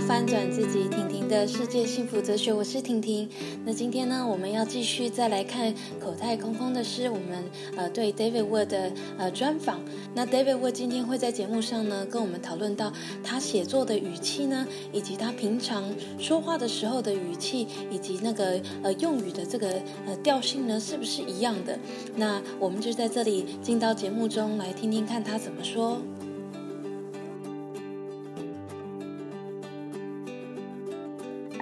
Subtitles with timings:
[0.00, 3.28] 翻转自己，婷婷的世界幸福哲学，我是婷婷。
[3.64, 7.44] 那今天呢，我们要继续再来看口袋空空的诗，我们
[7.76, 9.80] 呃对 David Wood 的呃专访。
[10.14, 12.92] 那 David Wood 今天会在节目上呢，跟我们讨论到
[13.22, 15.84] 他写作的语气呢，以及他平常
[16.18, 19.68] 说话的时候的语气，以及那个呃用语的这个
[20.06, 21.78] 呃调性呢，是不是一样的？
[22.16, 26.00] 那我们就在这里进到节目中来听听看他怎么说。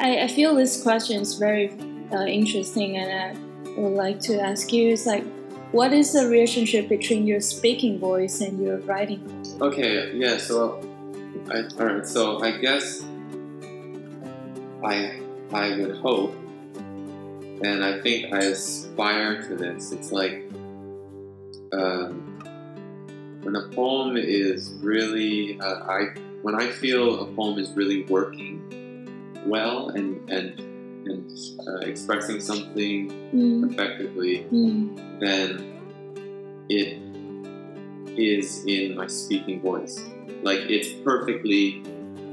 [0.01, 1.71] I, I feel this question is very
[2.13, 5.25] uh, interesting, and I would like to ask you: is like,
[5.73, 9.21] what is the relationship between your speaking voice and your writing?
[9.61, 10.39] Okay, yeah.
[10.39, 10.81] So,
[11.51, 12.07] I, all right.
[12.07, 13.05] So I guess
[14.85, 15.21] I
[15.53, 16.35] I would hope,
[16.77, 19.91] and I think I aspire to this.
[19.93, 20.45] It's like
[21.73, 22.23] um,
[23.43, 28.88] when a poem is really uh, I when I feel a poem is really working
[29.47, 30.59] well and and
[31.07, 31.31] and
[31.67, 35.69] uh, expressing something Mm, effectively, mm, then
[36.71, 36.99] it
[38.17, 39.99] is in my speaking voice.
[40.43, 41.83] Like it's perfectly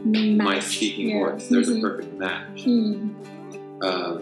[0.06, 1.32] my speaking yeah.
[1.32, 1.48] voice.
[1.50, 1.80] There's Mhm.
[1.80, 2.64] a perfect match.
[2.66, 3.12] Mm,
[3.82, 4.20] Uh,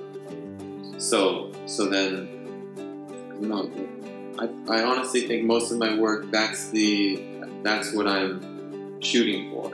[0.98, 2.28] so so then
[3.32, 3.72] I don't know.
[4.40, 7.22] I, I honestly think most of my work that's the
[7.64, 9.72] that's what I'm shooting for.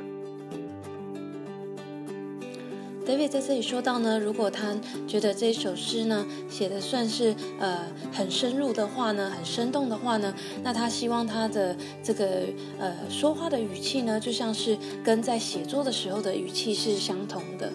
[3.10, 4.76] David 在这里说到呢，如果他
[5.08, 12.44] 觉得这首诗呢写的算是呃很深入的话呢，很生动的话呢，那他希望他的这个
[12.78, 17.74] 呃说话的语气呢，就像是跟在写作的时候的语气是相同的。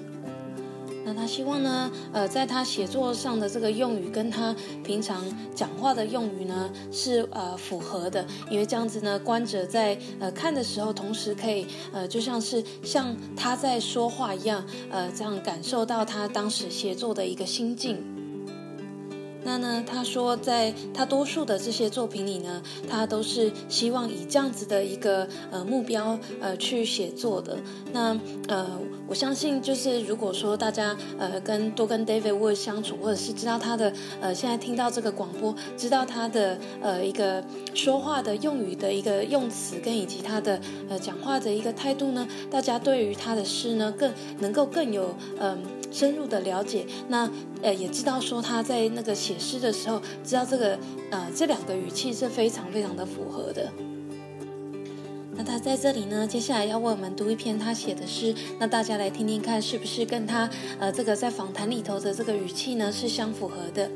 [1.05, 5.23] 那他希望呢，呃，在他写作上的这个用语跟他平常
[5.55, 18.03] 讲话的用语呢是呃符合的，因为这样子呢，观者在呃看的时候，同时可以呃就像是像他在说话一样，呃，这样感受到他当时写作的一个心境。
[19.47, 27.59] 那呢，他说，在他多数的这些作品里呢，他都是希望以这样子的一个呃目标呃去写作的。
[27.93, 28.67] 那呃，
[29.07, 37.45] 我相信就是如果说大家呃跟多跟 David Wood 相处，或者是知道他的呃现在听到这个广播，知道他的呃一个
[37.75, 45.63] 说话的用语的一个用词，跟以及他的呃讲话的一个态度呢，大家对于他的诗呢更能够更有嗯、
[45.93, 46.87] 深入的了解。
[47.09, 47.31] 那
[47.63, 50.79] 呃也知道说他在那个写诗的时候，知道这个
[51.11, 53.71] 呃这两个语气是非常非常的符合的。
[55.36, 63.90] 那他在这里呢，接下来要为我们读一篇他写的诗，那大家来听听看，是不是跟他呃这个在访谈里头的这个语气呢是相符合的？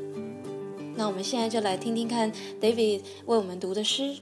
[0.96, 4.16] 那我们现在就来听听看 David 为我们读的诗。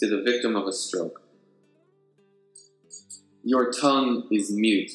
[0.00, 1.20] To the victim of a stroke.
[3.42, 4.92] Your tongue is mute.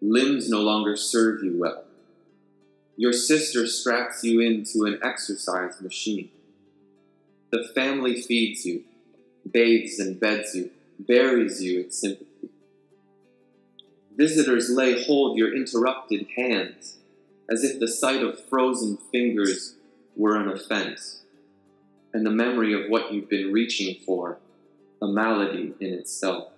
[0.00, 1.84] Limbs no longer serve you well.
[2.96, 6.28] Your sister straps you into an exercise machine.
[7.51, 8.83] The family feeds you,
[9.49, 12.49] bathes and beds you, buries you in sympathy.
[14.15, 16.97] Visitors lay hold your interrupted hands,
[17.49, 19.75] as if the sight of frozen fingers
[20.15, 21.21] were an offense,
[22.13, 24.37] and the memory of what you've been reaching for
[25.01, 26.49] a malady in itself.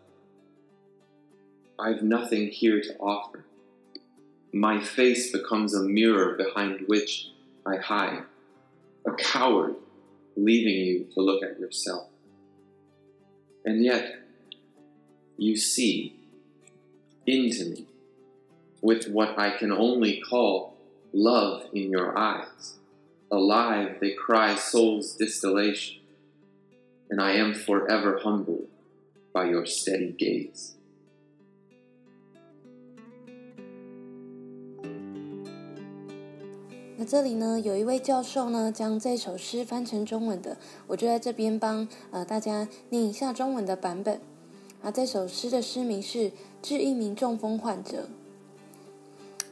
[1.79, 3.45] I've nothing here to offer.
[4.51, 7.29] My face becomes a mirror behind which
[7.65, 8.23] I hide,
[9.05, 9.75] a coward
[10.35, 12.07] leaving you to look at yourself.
[13.65, 14.15] And yet,
[15.37, 16.15] you see
[17.25, 17.85] into me
[18.81, 20.77] with what I can only call
[21.13, 22.77] love in your eyes.
[23.31, 26.01] Alive, they cry soul's distillation,
[27.09, 28.67] and I am forever humbled
[29.33, 30.75] by your steady gaze.
[37.01, 40.55] 那这里呢，有一位教授呢，将这首诗翻成中文的，
[40.85, 44.21] 我就在这边帮呃大家念一下中文的版本。
[44.83, 46.29] 啊，这首诗的诗名是
[46.61, 48.03] 《致一名中风患者》。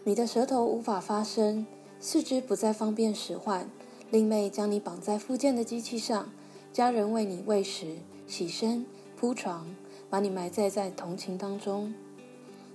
[0.04, 1.66] 你的舌头无法发声，
[2.00, 3.68] 四肢不再方便使唤，
[4.12, 6.30] 令妹将你绑在复健的机器上，
[6.72, 7.96] 家人为你喂食、
[8.28, 8.86] 洗身、
[9.18, 9.66] 铺床，
[10.08, 11.96] 把你埋在在同情当中。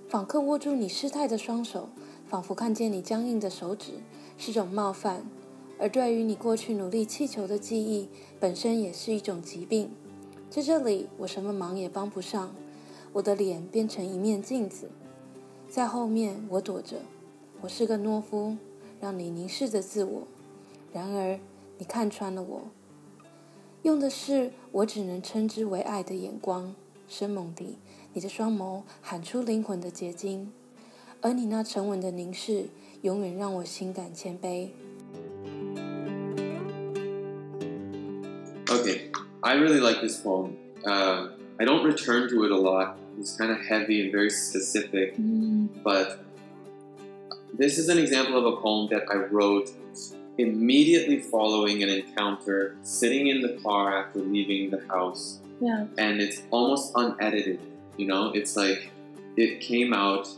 [0.09, 1.87] 访客握住你失态的双手，
[2.27, 3.93] 仿佛看见你僵硬的手指，
[4.37, 5.21] 是种冒犯；
[5.79, 8.09] 而对于你过去努力气球的记忆，
[8.39, 9.91] 本身也是一种疾病。
[10.49, 12.55] 在这里，我什么忙也帮不上，
[13.13, 14.89] 我的脸变成一面镜子，
[15.69, 16.97] 在后面我躲着，
[17.61, 18.55] 我是个懦夫，
[19.01, 20.23] 让你凝视着自我。
[20.93, 21.39] 然而，
[21.77, 22.61] 你看穿了我，
[23.81, 26.73] 用的是我只能称之为爱的眼光，
[27.07, 27.77] 生猛地
[28.13, 30.53] 你的双眸喊出灵魂的结晶，
[31.19, 32.69] 而你那沉稳的凝视，
[33.04, 34.70] 永远让我心感谦卑。
[38.68, 39.10] Okay,
[39.42, 40.56] I really like this poem.
[40.84, 42.96] Uh, I don't return to it a lot.
[43.18, 45.68] It's kind of heavy and very specific, Mm.
[45.82, 46.24] but
[47.58, 49.70] this is an example of a poem that I wrote
[50.38, 55.86] immediately following an encounter, sitting in the car after leaving the house, Yeah.
[55.98, 57.58] and it's almost unedited.
[57.98, 58.90] You know, it's like
[59.36, 60.28] it came out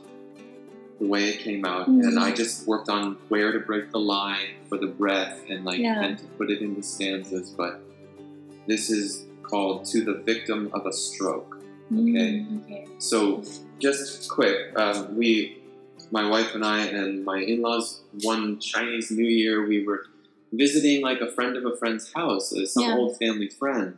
[1.00, 2.08] the way it came out, Mhm.
[2.08, 5.80] and I just worked on where to break the line for the breath and like
[5.80, 6.04] Yeah.
[6.04, 7.52] and to put it into stanzas.
[7.52, 7.82] But
[8.68, 11.58] this is called "To the Victim of a Stroke."
[11.92, 12.46] Okay.
[12.50, 12.86] Mm, okay.
[13.00, 13.44] So,
[13.80, 15.58] just quick, um, we,
[16.12, 20.04] my wife and I, and my in laws, one Chinese New Year, we were
[20.52, 22.96] visiting like a friend of a friend's house, uh, some Yeah.
[22.98, 23.98] old family friend,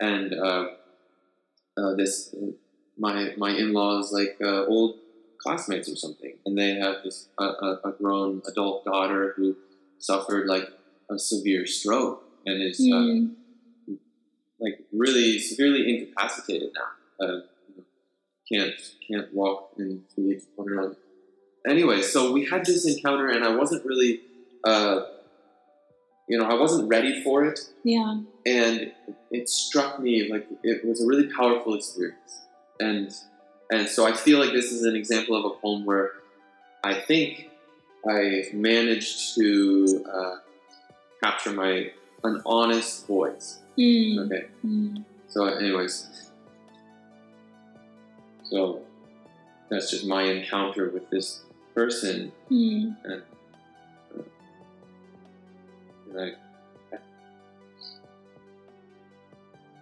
[0.00, 0.68] and uh,
[1.76, 2.34] uh, this
[2.96, 4.98] my my in laws like uh, old
[5.46, 9.56] classmates or something, and they have this a, a, a grown adult daughter who
[9.98, 10.64] suffered like
[11.10, 13.98] a severe stroke and is uh, Mm.
[14.60, 16.90] like really severely incapacitated now.
[17.26, 17.40] Uh,
[18.50, 18.74] can't
[19.08, 20.96] can't walk and feed on her own.
[21.68, 24.20] Anyway, so we had this encounter, and I wasn't really,
[24.64, 25.00] uh,
[26.28, 28.20] you know, I wasn't ready for it, Yeah.
[28.46, 28.92] and
[29.32, 32.32] it struck me like it was a really powerful experience,
[32.78, 33.10] and
[33.70, 36.12] and so I feel like this is an example of a poem where
[36.84, 37.50] I think
[38.08, 40.36] I managed to uh,
[41.22, 41.90] capture my
[42.24, 43.60] an honest voice.
[43.78, 44.26] Mm.
[44.26, 44.46] Okay.
[44.64, 45.04] Mm.
[45.28, 46.30] So, anyways,
[48.44, 48.80] so
[49.68, 51.42] that's just my encounter with this
[51.74, 52.96] person, Mm.
[53.04, 53.22] and
[56.18, 56.32] I,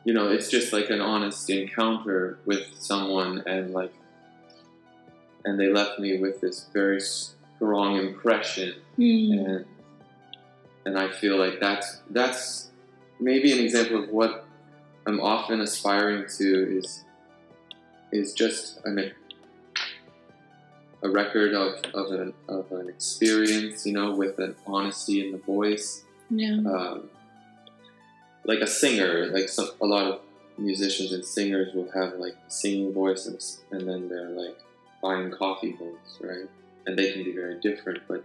[0.05, 3.93] you know, it's just like an honest encounter with someone, and like,
[5.45, 9.45] and they left me with this very strong impression, Mm.
[9.47, 9.65] and
[10.87, 12.69] and I feel like that's that's
[13.19, 14.45] maybe an example of what
[15.07, 17.03] I'm often aspiring to is
[18.13, 19.13] is just an
[21.03, 25.39] a record of, of an of an experience, you know, with an honesty in the
[25.39, 26.59] voice, Yeah.
[26.67, 27.11] um,
[28.45, 30.21] like a singer, like some, a lot of
[30.59, 34.57] musicians and singers will have like singing voices and, then they're like
[35.03, 36.49] buying coffee voice, right?
[36.87, 38.25] And they can be very different, but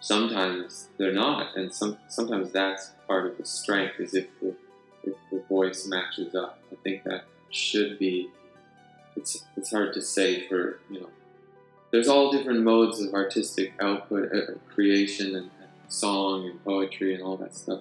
[0.00, 4.54] sometimes they're not, and some sometimes that's part of the strength is if the
[5.04, 6.58] if the voice matches up.
[6.72, 8.30] I think that should be.
[9.16, 11.10] It's it's hard to say for you know.
[11.90, 17.22] There's all different modes of artistic output, uh, creation, and, and song and poetry and
[17.22, 17.80] all that stuff,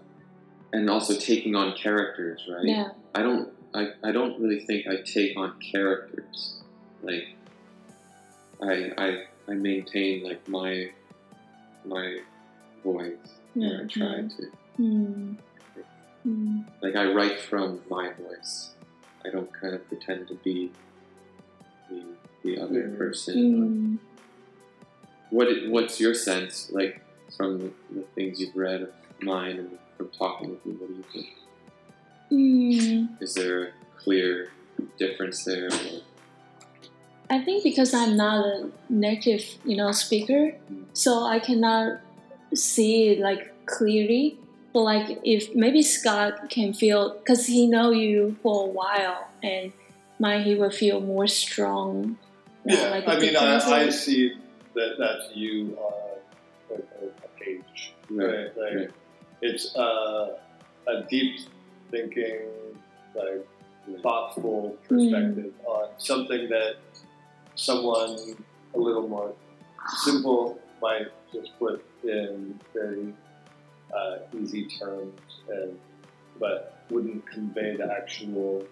[0.73, 2.65] and also taking on characters, right?
[2.65, 2.89] Yeah.
[3.15, 6.55] I don't I, I don't really think I take on characters.
[7.03, 7.27] Like
[8.61, 10.89] I I I maintain like my
[11.85, 12.19] my
[12.83, 13.13] voice.
[13.55, 13.69] Yeah.
[13.69, 14.51] Or I try to.
[14.79, 15.37] Mm.
[16.81, 18.71] Like I write from my voice.
[19.25, 20.71] I don't kind of pretend to be
[21.89, 22.03] the,
[22.43, 22.97] the other Mm.
[22.97, 23.35] person.
[23.35, 23.97] Mm.
[25.29, 27.01] What what's your sense like
[27.35, 28.89] from the, the things you've read of
[29.21, 30.73] mine and from talking with you?
[30.73, 31.27] What do you think?
[32.31, 33.21] Mm.
[33.21, 34.51] Is there a clear
[34.97, 35.67] difference there?
[35.67, 36.01] Or,
[37.29, 40.53] I think because I'm not a native, you know, speaker,
[40.93, 41.99] so I cannot
[42.53, 44.39] see it like clearly.
[44.73, 49.73] But like if maybe Scott can feel, because he know you for a while, and
[50.19, 52.17] might he will feel more strong.
[52.65, 54.33] Yeah, like I mean, I, I see
[54.73, 55.93] that that's you on
[56.71, 57.93] a, a, a page.
[58.09, 58.89] Right, like, right.
[59.41, 60.37] It's uh,
[60.87, 61.41] a deep
[61.91, 62.47] thinking,
[63.15, 63.47] like
[64.03, 66.75] thoughtful perspective on something that
[67.55, 68.17] someone
[68.75, 69.33] a little more
[70.03, 73.13] simple might just put in very
[73.95, 75.77] uh, easy terms, and
[76.39, 78.63] but wouldn't convey the actual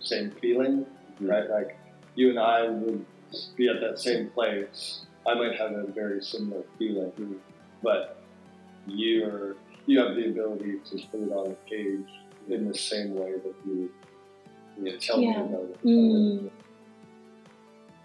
[0.00, 0.86] same feeling,
[1.20, 1.28] Mhm.
[1.30, 1.48] right?
[1.50, 1.76] Like
[2.14, 3.04] you and I would
[3.56, 5.04] be at that same place.
[5.26, 7.38] I might have a very similar feeling, Mhm.
[7.82, 8.16] but
[8.86, 12.08] you're you have the ability to put it on the page
[12.48, 13.90] in the same way that you
[14.82, 14.96] Yeah.
[14.98, 15.76] tell me about it.
[15.84, 16.50] 嗯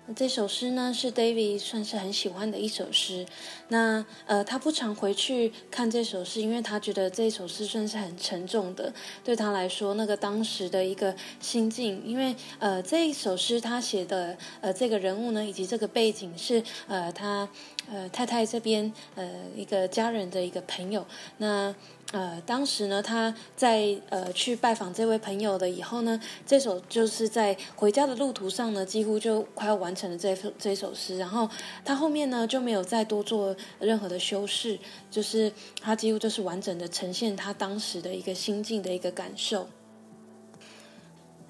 [0.10, 3.26] 那这首诗呢，是 David 算是很喜欢的一首诗。
[3.68, 8.94] 那呃，他不常回去看这首诗，因为他觉得这首诗算是很沉重的，
[9.26, 17.50] 对他来说，那个当时的一个心境，因为呃，这一首诗他写的呃这个人物呢，以及这个背景是呃他
[17.92, 21.06] 呃太太这边呃一个家人的一个朋友，
[21.38, 21.76] 那
[22.14, 31.50] 呃当时呢他在呃去拜访这位朋友的以后呢，这首就是在回家的路途上呢，几乎就快要完成了这首这首诗，然后
[31.84, 34.80] 他后面呢就没有再多做任何的修饰，
[35.12, 39.68] 就是他几乎就是完整的呈现他当时的一个心境的一个感受。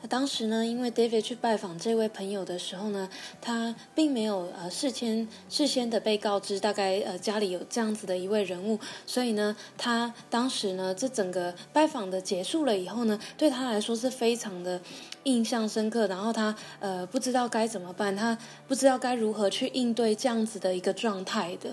[0.02, 3.10] 那当时呢，因为 David 去拜访这位朋友的时候呢，
[3.42, 14.80] 他并没有呃事先事先的被告知，大概呃家里有这样子的一位人物，所以呢，他当时呢，这整个拜访的结束了以后呢，对他来说是非常的
[15.24, 18.38] 印象深刻，然后他呃不知道该怎么办，他
[18.68, 21.72] 不知道该如何去应对这样子的一个状态的。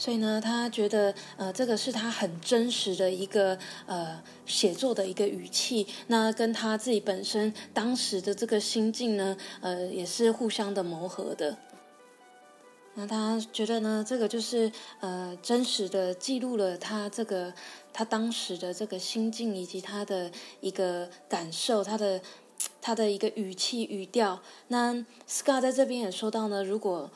[0.00, 11.54] 所以呢，他觉得呃，这个是他很真实的一个呃写作的一个语气，那跟他自己本身当时的这个心境呢，呃，也是互相的磨合的。
[12.94, 17.52] 那他觉得呢，这个就是呃真实的记录了他这个
[17.92, 22.18] 他当时的这个心境以及他的一个感受，他的
[22.80, 24.40] 他的一个语气语调。
[24.68, 24.94] 那
[25.28, 27.10] Scott 在这边也说到呢，如果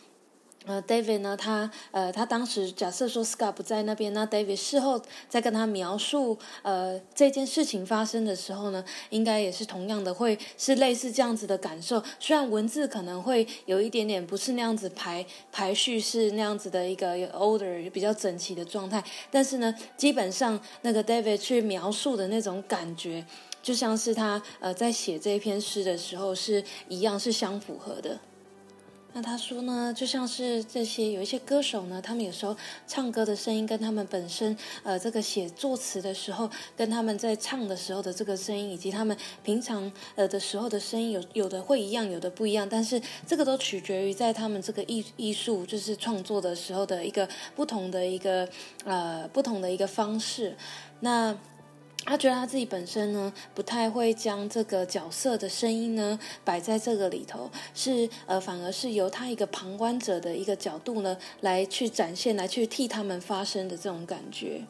[0.67, 1.37] 呃，David 呢？
[1.37, 12.03] 他呃，他当时假设说 Scott 不在那边，那 David 事后再跟他描述呃这件事情发生的时候呢，应该也是同样的，会是类似这样子的感受。
[12.19, 23.23] 虽然文字可能会有一点点不是那样子排排序是那样子的一个 order 比较整齐的状态，但是呢，基本上那个 David 去描述的那种感觉，
[23.63, 28.19] 就像是他呃在写这篇诗的时候是一样，是相符合的。
[29.17, 48.49] 那他说呢，就像是这些有一些歌手呢，他们有时候唱歌的声音跟他们本身呃这个写作词的时候，跟他们在唱的时候的这个声音，以及他们平常呃的时候的声音有有的会一样，有的不一样，但是这个都取决于在他们这个艺艺术就是创作的时候的一个不同的一个
[48.85, 50.57] 呃不同的一个方式，
[50.99, 51.37] 那。
[52.07, 64.65] 他觉得他自己本身呢，不太会将这个角色的声音呢摆在这个里头，是呃，反而是由他一个旁观者的一个角度呢，来去展现，来去替他们发声的这种感觉。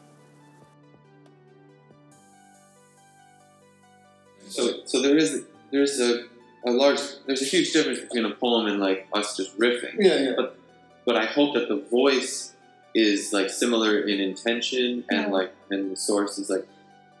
[4.47, 6.25] So, so there is there is a
[6.63, 9.95] a large there's a huge difference between a poem and like us just riffing.
[9.99, 10.35] Yeah, yeah.
[10.35, 10.55] But
[11.03, 12.51] but I hope that the voice
[12.93, 15.31] is like similar in intention and Yeah.
[15.31, 16.65] like and the source is like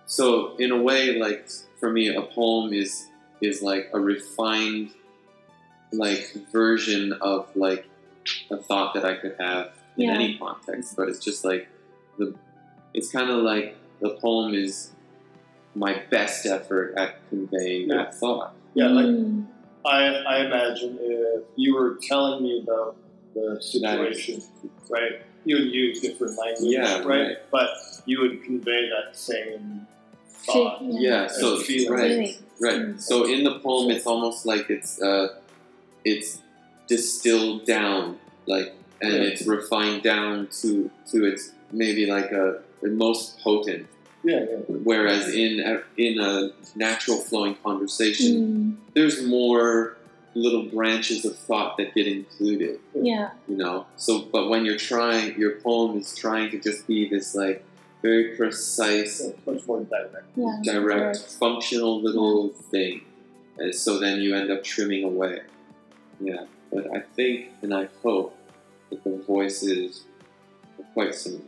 [0.07, 3.07] so in a way like for me a poem is
[3.41, 4.89] is like a refined
[5.91, 7.85] like version of like
[8.51, 10.15] a thought that I could have in Yeah.
[10.15, 11.67] any context but it's just like
[12.17, 12.35] the
[12.93, 14.91] it's kind of like the poem is
[15.75, 17.97] my best effort at conveying Yeah.
[17.97, 19.47] that thought Yeah, like Mm.
[19.85, 22.95] I, I imagine if you were telling me about
[23.35, 24.41] the situation,
[24.89, 27.05] right, you would use different language, Yeah, right?
[27.05, 27.37] right.
[27.51, 27.69] But
[28.07, 29.94] you would convey that same Fe-
[30.45, 30.79] thought.
[30.81, 31.91] yeah so feeling.
[31.91, 32.35] right Feeling.
[32.61, 32.79] Right.
[32.95, 33.01] Mm.
[33.01, 35.27] So in the poem, it's almost like it's uh,
[36.05, 36.41] it's
[36.87, 39.19] distilled down, like, and Yeah.
[39.29, 43.87] it's refined down to to its maybe like a the most potent.
[44.23, 44.57] Yeah, yeah.
[44.89, 48.75] Whereas in a, in a natural flowing conversation, Mm.
[48.95, 49.97] there's more
[50.33, 52.79] little branches of thought that get included.
[52.93, 53.31] Yeah.
[53.49, 53.85] You know.
[53.97, 57.63] So, but when you're trying, your poem is trying to just be this like
[58.05, 60.27] very precise it's much more direct.
[60.35, 60.59] Yeah.
[60.63, 63.01] direct, functional little thing.
[63.57, 65.39] And so then you end up trimming away.
[66.19, 68.37] Yeah, but I think and I hope
[68.89, 70.03] that the voices
[70.79, 71.41] are quite similar.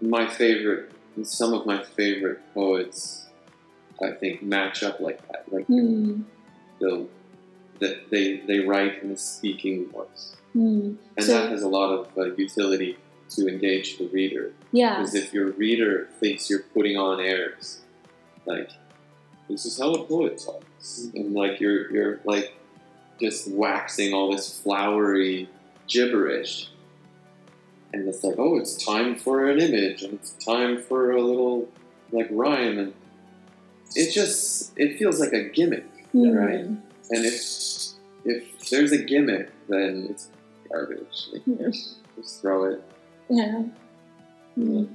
[0.00, 3.26] My favorite, and some of my favorite poets,
[4.02, 5.42] I think, match up like that.
[5.54, 6.24] Like Mm.
[6.80, 7.06] the
[7.80, 10.24] that they they write in a speaking voice,
[10.54, 10.96] Mm.
[11.16, 12.96] and So- that has a lot of uh, utility
[13.36, 14.52] to engage the reader.
[14.72, 14.98] Yeah.
[14.98, 17.80] Because if your reader thinks you're putting on airs,
[18.46, 18.70] like
[19.48, 22.54] this is how a poet talks, and like you're you're like
[23.20, 25.48] just waxing all this flowery
[25.88, 26.70] gibberish,
[27.92, 31.68] and it's like oh, it's time for an image, and it's time for a little
[32.10, 32.92] like rhyme, and
[33.94, 36.36] it just it feels like a gimmick, Mm.
[36.38, 36.60] right?
[36.60, 37.42] And if
[38.24, 40.28] if there's a gimmick, then it's
[40.70, 41.28] garbage.
[41.32, 41.70] Like, Yeah.
[42.16, 42.82] just throw it.
[43.32, 43.64] Yeah.
[44.58, 44.88] Mm.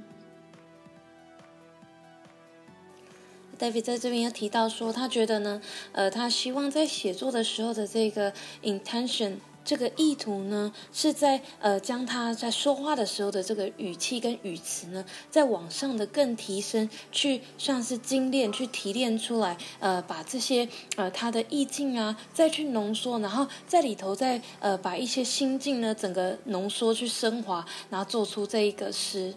[3.58, 29.34] David 在这边又提到说，他觉得呢，呃，他希望在写作的时候的这个 intention 这个意图呢，是在呃将他在说话的时候的这个语气跟语词呢，在往上的更提升，去算是精炼，去提炼出来，呃，把这些呃他的意境啊，再去浓缩，然后在里头再呃把一些心境呢，整个浓缩去升华，然后做出这一个诗。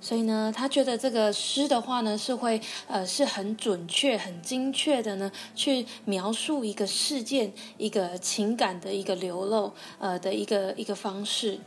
[0.00, 11.58] 所以呢，他觉得这个诗的话呢，是会呃是很准确、很精确的呢，去描述一个事件、一个情感的一个流露，呃的一个一个方式。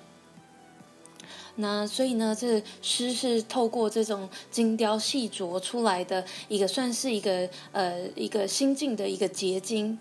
[1.55, 10.00] 那所以呢，这诗是透过这种精雕细琢出来的一个，算是一个呃一个心境的一个结晶。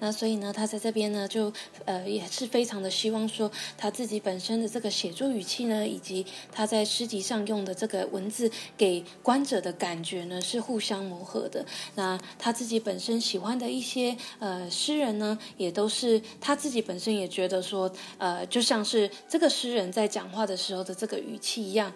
[0.00, 1.52] 那所以呢，他在这边呢，就
[1.84, 11.64] 呃也是非常的希望说，他自己本身的这个写作语气呢，以及他在诗集上用的这个文字，给观者的感觉呢是互相磨合的。
[11.94, 21.92] 那他自己本身喜欢的一些呃诗人呢，也都是他自己本身也觉得说，呃，就像是这个诗人在讲话的时候的这个语气一样。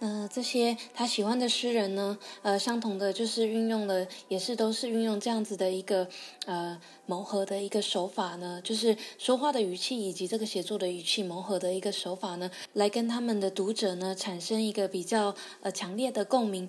[0.00, 6.06] 那，这些他喜欢的诗人呢，呃，相同的就是运用了，也是都是运用这样子的一个
[6.44, 16.68] 呃谋合的一个手法呢，就是说话的语气以及这个写作的语气谋合的一个手法呢，来跟他们的读者呢产生一个比较呃强烈的共鸣。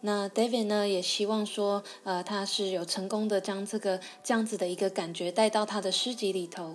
[0.00, 6.74] 那 David 呢也希望说，呃，他是有成功的将这个这样子的一个感觉带到他的诗集里头。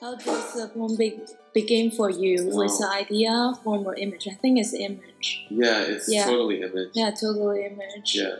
[0.00, 1.20] How does the poem be,
[1.52, 2.46] begin for you?
[2.46, 4.26] Was the idea, form, or image?
[4.28, 5.46] I think it's image.
[5.50, 6.24] Yeah, it's Yeah.
[6.24, 6.90] totally image.
[6.94, 8.16] Yeah, totally image.
[8.16, 8.36] Yeah.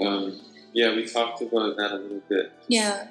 [0.00, 0.38] Um,
[0.72, 2.52] yeah, we talked about that a little bit.
[2.68, 3.08] Yeah.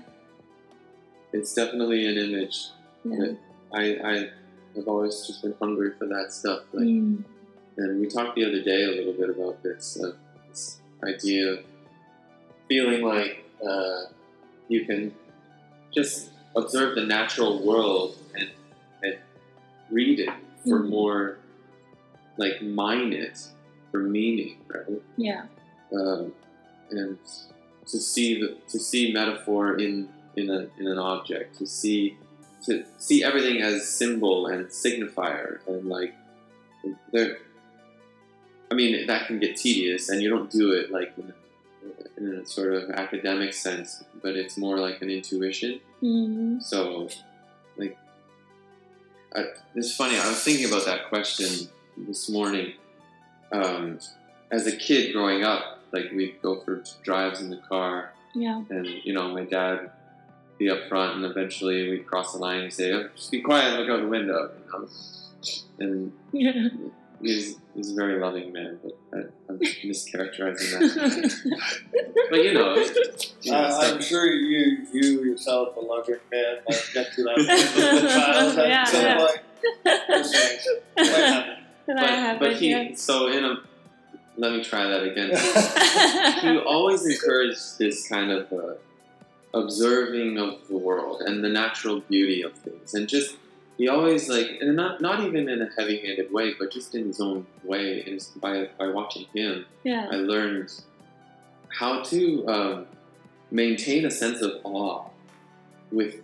[1.34, 2.68] It's definitely an image.
[3.04, 3.34] Yeah.
[3.74, 4.30] I, I
[4.76, 6.62] have always just been hungry for that stuff.
[6.74, 7.24] Like, Mm.
[7.78, 10.14] And we talked the other day a little bit about this, uh,
[10.48, 11.60] this idea of
[12.70, 14.04] feeling like uh,
[14.70, 15.14] you can
[15.94, 18.50] just observe the natural world and,
[19.04, 19.18] and
[19.90, 20.30] read it
[20.68, 20.90] for Mhm.
[20.90, 21.38] more,
[22.38, 23.38] like mine it
[23.92, 25.02] for meaning, right?
[25.18, 25.46] Yeah.
[25.94, 26.34] um,
[26.92, 27.18] and
[27.88, 32.18] to see the to see metaphor in in a in an object, to see
[32.66, 36.14] to see everything as symbol and signifier, and like
[37.12, 37.38] there.
[38.72, 42.40] I mean, that can get tedious, and you don't do it like in a, in
[42.40, 45.80] a sort of academic sense, but it's more like an intuition.
[46.04, 46.62] Mm.
[46.62, 47.10] So,
[47.78, 47.98] like,
[49.36, 50.18] I, it's funny.
[50.18, 52.74] I was thinking about that question this morning.
[53.52, 54.00] Um,
[54.52, 58.64] as a kid growing up, like we'd go for drives in the car, Yeah.
[58.70, 59.92] and you know, my dad would
[60.58, 63.80] be up front, and eventually we'd cross the line and say, "Oh, "Just be quiet,
[63.80, 64.88] look out the window." You know?
[65.80, 66.70] And Yeah.
[67.22, 69.18] He's he's a very loving man, but I,
[69.50, 71.60] I'm mischaracterizing that.
[72.30, 72.76] but you know,
[73.42, 77.24] you know, I, stuff- I'm sure you you yourself, a loving man, might get to
[77.24, 79.18] that point with a child at Yeah, some yeah.
[79.18, 79.40] point.
[80.08, 80.60] Just saying.
[80.98, 81.54] Might happen.
[81.88, 82.96] That I but, but he yeah.
[82.96, 83.58] so in a
[84.38, 85.30] let me try that again.
[86.42, 88.74] he always encouraged this kind of uh,
[89.54, 93.38] observing of the world and the natural beauty of things, and just
[93.78, 97.20] he always like, and not not even in a heavy-handed way, but just in his
[97.20, 98.04] own way.
[98.08, 100.08] And by by watching him, yeah.
[100.12, 100.72] I learned
[101.70, 102.88] how to um,
[103.52, 105.06] maintain a sense of awe
[105.92, 106.16] with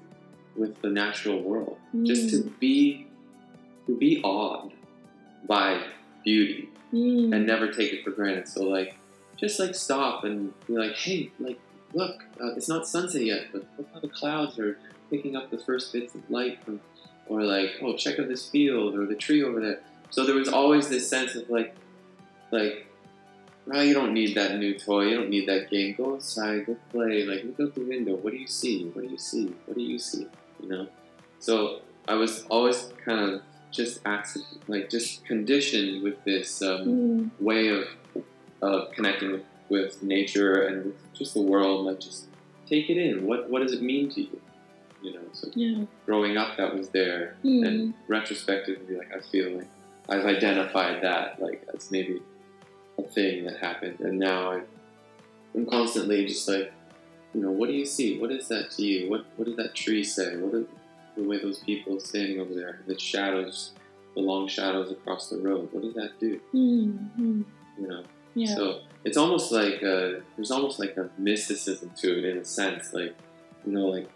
[0.56, 1.78] with the natural world.
[2.04, 3.08] Just to be
[3.88, 4.72] to be awed
[5.48, 5.84] by
[6.24, 7.34] beauty Mm.
[7.34, 8.50] and never take it for granted.
[8.50, 8.98] So like,
[9.38, 11.58] just like stop and be like, hey, like
[11.94, 14.78] look, uh, it's not sunset yet, but look how the clouds are
[15.10, 16.82] picking up the first bits of light from,
[17.32, 19.80] or like, oh, check out this field or the tree over there.
[20.10, 21.74] So there was always this sense of like,
[22.52, 22.88] like,
[23.66, 25.96] well, you don't need that new toy, you don't need that game.
[25.98, 27.24] Go outside, go play.
[27.24, 28.16] Like, look out the window.
[28.16, 28.86] What do you see?
[28.94, 29.46] What do you see?
[29.66, 30.28] What do you see?
[30.62, 30.88] You know.
[31.40, 33.42] So I was always kind of
[33.72, 36.62] just accident, like just conditioned with this.
[36.62, 37.30] Um, Mm.
[37.40, 37.84] way of
[38.62, 41.86] of connecting with, with nature and with just the world.
[41.86, 42.26] Like just
[42.68, 43.26] take it in.
[43.26, 44.42] What what does it mean to you?
[45.02, 45.22] You know.
[45.34, 45.86] So Yeah.
[46.06, 47.68] growing up, that was there, Mm.
[47.68, 49.68] and retrospectively, like I feel like
[50.10, 52.22] I've identified that like as maybe
[52.98, 54.62] a thing that happened, and now I,
[55.56, 56.72] I'm constantly just like,
[57.34, 58.20] you know, what do you see?
[58.20, 59.10] What is that to you?
[59.10, 60.38] What what does that tree say?
[60.38, 60.66] What are
[61.18, 62.82] the way those people standing over there?
[62.88, 63.72] The shadows,
[64.16, 65.70] the long shadows across the road.
[65.72, 66.40] What does that do?
[66.54, 67.10] Mm.
[67.20, 67.46] Mm.
[67.80, 68.04] You know.
[68.36, 68.56] Yeah.
[68.56, 72.94] So it's almost like uh there's almost like a mysticism to it in a sense,
[72.94, 73.16] like
[73.66, 74.10] you know, like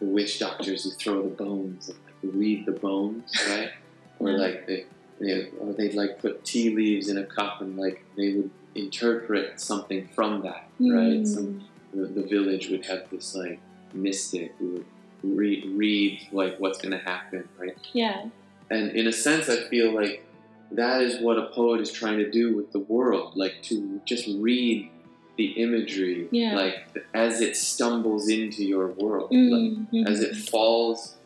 [0.00, 3.70] the witch doctors who throw the bones and like read the bones, right?
[4.18, 4.86] Or like they,
[5.20, 9.60] they or they'd like put tea leaves in a cup and like they would interpret
[9.60, 11.22] something from that, right?
[11.22, 11.26] Mm.
[11.26, 13.60] Some, the, the village would have this like
[13.92, 14.86] mystic who would
[15.22, 17.76] read, read like what's going to happen, right?
[17.92, 18.26] Yeah.
[18.70, 20.24] And in a sense, I feel like
[20.72, 24.28] that is what a poet is trying to do with the world, like to just
[24.38, 24.90] read
[25.40, 26.54] the imagery, Yeah.
[26.54, 26.76] like
[27.14, 31.16] as it stumbles into your world, like, Mm, as it falls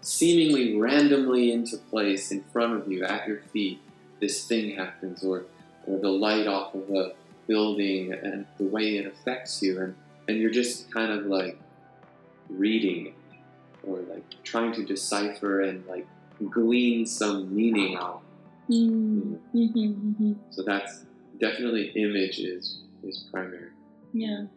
[0.00, 3.78] seemingly randomly into place in front of you at your feet.
[4.22, 5.44] This thing happens, or
[5.86, 7.12] or the light off of a
[7.46, 9.94] building, and the way it affects you, and
[10.28, 11.58] and you're just kind of like
[12.48, 13.14] reading it,
[13.86, 16.06] or like trying to decipher and like
[16.58, 18.22] glean some meaning out.
[18.70, 20.36] Mm, mhm, mhm.
[20.54, 21.04] So that's
[21.38, 22.38] definitely image
[23.02, 23.70] is is primary.
[24.12, 24.48] Yeah.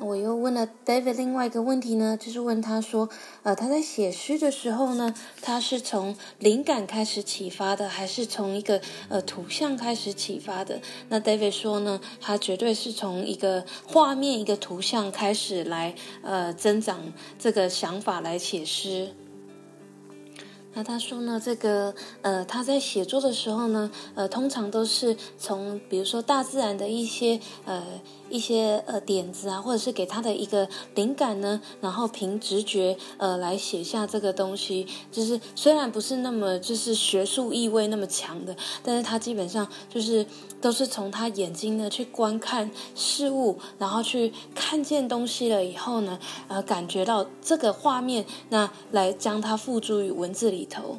[0.00, 3.08] 我又问了 David 另外一个问题呢，就是问他说，
[3.42, 10.80] 呃，他在写诗的时候呢，他是从灵感开始启发的，还是从一个呃图像开始启发的？
[11.08, 19.12] 那 David 说呢，他绝对是从一个画面、一个图像开始来呃增长这个想法来写诗。
[20.78, 27.82] 那他说呢，这个呃，他在写作的时候呢，呃，通常都是从比如说大自然的一些呃
[28.30, 34.86] 一些呃点子啊，或者是给他的一个灵感呢，然后凭直觉呃来写下这个东西。
[35.10, 40.26] 就是虽然不是那么就是学术意味那么强的，但是他基本上就是
[40.60, 50.98] 都是从他眼睛呢去观看事物，然后去看见东西了以后呢，呃，感觉到这个画面，那来将它付诸于文字里头。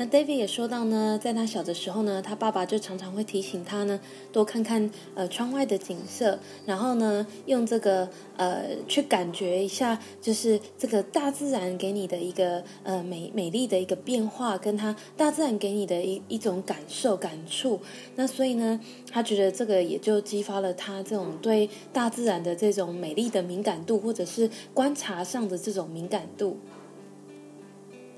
[0.00, 4.00] 那 David 也说到呢，在他小的时候呢，他爸爸就常常会提醒他呢，
[4.32, 8.08] 多看看呃窗外的景色，然后呢，用这个
[8.38, 17.78] 呃去感觉一下，就是这个大自然给你的一个呃美美丽的一个变化，跟他大自然给你的一一种感受感触。
[18.16, 18.80] 那所以呢，
[19.12, 26.56] 他觉得这个也就激发了他这种对大自然的这种美丽的敏感度，或者是观察上的这种敏感度。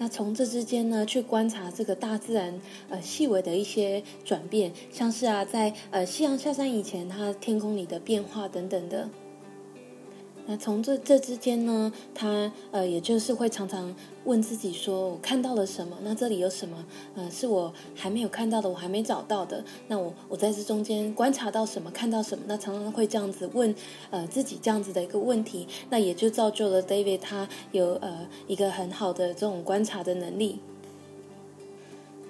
[0.02, 9.08] 那从这之间呢，去观察这个大自然呃细微的一些转变，像是啊，在呃夕阳下山以前，它天空里的变化等等的。
[10.44, 15.96] 那从这这之间呢，他呃也就是会常常问自己说，我看到了什么？
[16.02, 16.84] 那这里有什么？
[17.14, 19.64] 呃，是我还没有看到的，我还没找到的。
[19.86, 21.88] 那我我在这中间观察到什么？
[21.92, 22.44] 看到什么？
[22.48, 23.72] 那常常会这样子问
[24.10, 30.58] 呃自己这样子的一个问题，那也就造就了 David 他有呃一个很好的这种观察的能力。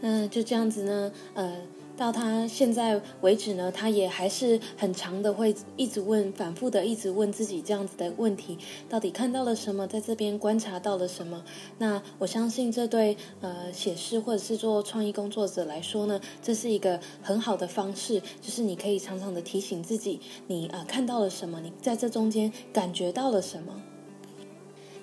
[0.03, 1.57] 那就这样子呢，呃。
[2.02, 9.86] 到他现在为止呢，他也还是很长的会一直问、反复的一直问自己这样子的问题：到底看到了什么？
[9.86, 11.44] 在这边观察到了什么？
[11.78, 21.60] 那我相信这对呃写诗或者是做创意工作者来说呢，这是一个很好的方式，就是你可以常常的提醒自己，你啊、呃、看到了什么？
[21.60, 23.80] 你在这中间感觉到了什么？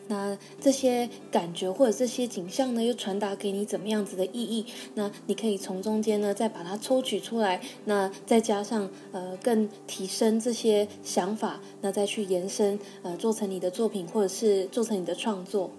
[0.10, 4.66] 那这些感觉或者这些景象呢，又传达给你怎么样子的意义？
[4.96, 15.72] 那你可以从中间呢，再把它抽取出来，那再加上呃，更提升这些想法，那再去延伸呃，做成你的作品，或者是做成你的创作。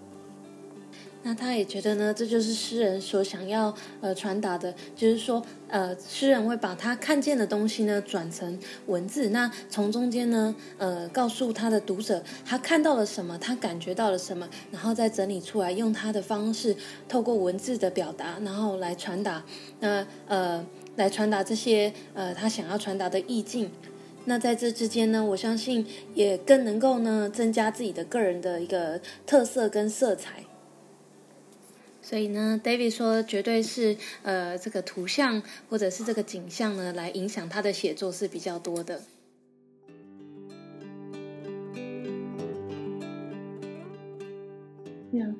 [1.23, 8.57] 那他也觉得呢，这就是诗人所想要呃传达的，就是说呃，诗人会把他看见的东西呢转成
[8.87, 16.75] 文字，那从中间呢呃告诉他的读者他看到了什么，他感觉到了什么，然后再整理出来，用他的方式
[17.07, 19.43] 透过文字的表达，然后来传达，
[19.79, 23.69] 那呃来传达这些呃他想要传达的意境。
[24.25, 30.43] 那在这之间呢，我相信也更能够呢增加自己的个人的一个特色跟色彩。
[32.10, 39.02] 所以呢，David 说，绝对是呃这个图像或者是这个景象呢，来影响他的写作是比较多的。
[45.12, 45.32] Yeah,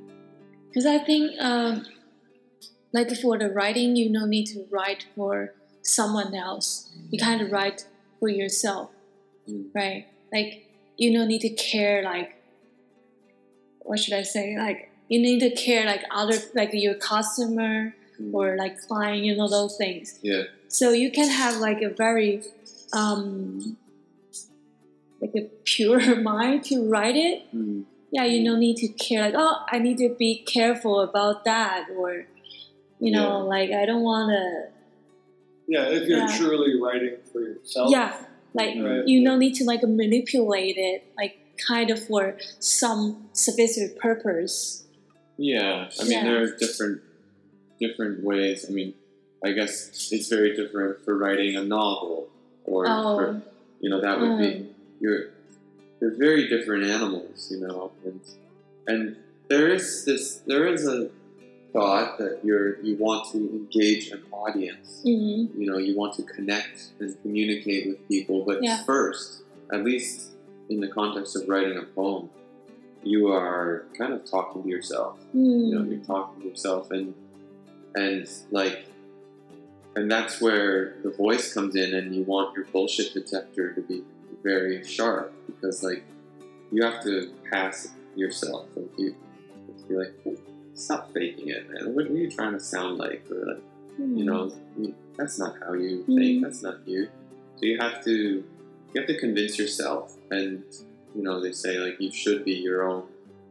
[0.73, 1.85] because I think, um,
[2.93, 6.87] like for the writing, you don't need to write for someone else.
[7.11, 7.85] You kind of write
[8.19, 8.89] for yourself,
[9.47, 9.71] Mm.
[9.75, 10.07] right?
[10.33, 10.63] Like
[10.97, 12.03] you don't need to care.
[12.03, 12.33] Like
[13.85, 14.57] what should I say?
[14.57, 18.34] Like you need to care like other like your customer Mm.
[18.38, 19.20] or like client.
[19.28, 20.20] You know those things.
[20.22, 20.44] Yeah.
[20.68, 22.32] So you can have like a very
[23.02, 23.78] um,
[25.22, 27.86] like a pure mind to write it Mm.
[28.12, 31.88] yeah, you don't need to care like, oh, I need to be careful about that,
[31.98, 32.12] or
[33.00, 33.56] you know, Yeah.
[33.56, 34.46] like I don't want to.
[35.74, 36.38] Yeah, if you're Yeah.
[36.38, 37.88] truly writing for yourself.
[37.96, 38.12] Yeah,
[38.54, 39.08] like Right.
[39.12, 41.34] you don't need to like manipulate it, like
[41.70, 42.24] kind of for
[42.60, 43.02] some
[43.34, 44.84] specific purpose.
[45.42, 46.24] Yeah, I mean Yeah.
[46.24, 47.02] there are different
[47.80, 48.66] different ways.
[48.70, 48.94] I mean,
[49.44, 49.74] I guess
[50.12, 52.30] it's very different for writing a novel,
[52.64, 53.16] or Oh.
[53.18, 53.42] for,
[53.82, 54.52] you know that would be
[55.00, 55.24] you're
[56.00, 58.20] they're very different animals, you know, and
[58.88, 59.16] and
[59.50, 61.10] there is this there is a
[61.74, 65.02] thought that you're you want to engage an audience.
[65.04, 65.60] Mm-hmm.
[65.60, 68.84] You know, you want to connect and communicate with people, but Yeah.
[68.84, 69.42] first,
[69.74, 70.32] at least
[70.70, 72.30] in the context of writing a poem,
[73.04, 75.18] you are kind of talking to yourself.
[75.34, 75.90] You know Mm.
[75.92, 77.14] you're talking to yourself and
[77.96, 78.86] and like
[79.96, 84.04] and that's where the voice comes in and you want your bullshit detector to be
[84.44, 86.04] very sharp because like
[86.72, 89.16] you have to pass yourself like you
[89.90, 90.14] be like
[90.74, 91.94] stop faking it man.
[91.94, 93.24] What are you trying to sound like?
[93.30, 93.64] Or like
[93.98, 94.52] you know
[95.18, 96.20] that's not how you think.
[96.20, 96.42] Mhm.
[96.44, 97.08] that's not you.
[97.58, 98.12] So you have to
[98.94, 100.64] you have to convince yourself and
[101.16, 103.04] you know they say like you should be your own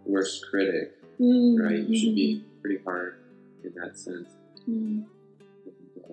[0.07, 1.63] worst critic Mm.
[1.63, 1.79] right?
[1.79, 3.17] You should be pretty hard
[3.63, 4.29] in that sense.
[4.69, 5.05] Mm.
[5.05, 5.05] And,
[6.03, 6.13] uh,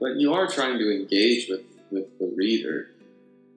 [0.00, 2.90] but you are trying to engage with, with the reader.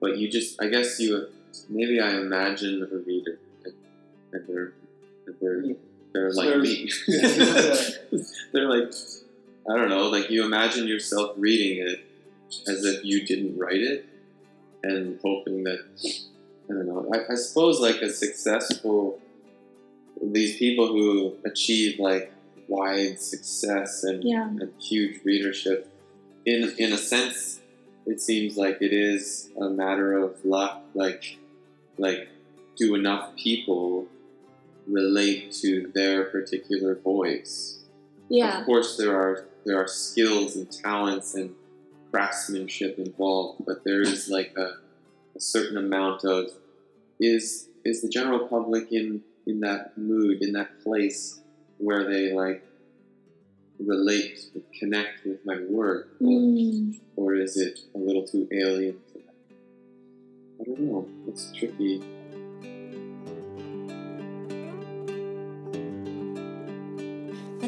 [0.00, 1.28] But you just, I guess you,
[1.68, 3.74] maybe I imagine the reader and,
[4.32, 4.72] and they're,
[5.26, 5.76] and they're,
[6.12, 6.90] they're like me.
[8.52, 8.92] they're like,
[9.70, 12.04] I don't know, like you imagine yourself reading it
[12.66, 14.06] as if you didn't write it
[14.82, 15.84] and hoping that,
[16.70, 19.20] I don't know, I, I suppose like a successful
[20.22, 22.32] these people who achieve like
[22.68, 24.46] wide success and, Yeah.
[24.48, 25.88] and huge readership
[26.46, 27.60] in in a sense
[28.06, 31.38] it seems like it is a matter of luck like
[31.98, 32.28] like
[32.76, 34.06] do enough people
[34.86, 37.80] relate to their particular voice
[38.28, 38.60] Yeah.
[38.60, 41.54] of course there are there are skills and talents and
[42.10, 44.76] craftsmanship involved but there is like a,
[45.36, 46.46] a certain amount of
[47.20, 51.40] is is the general public in in that mood in that place
[51.78, 52.64] where they like
[53.80, 54.38] relate
[54.78, 56.08] connect with my work?
[56.20, 57.00] Or, Mm.
[57.16, 59.34] or is it a little too alien to them?
[60.60, 61.08] I don't know.
[61.26, 62.02] It's tricky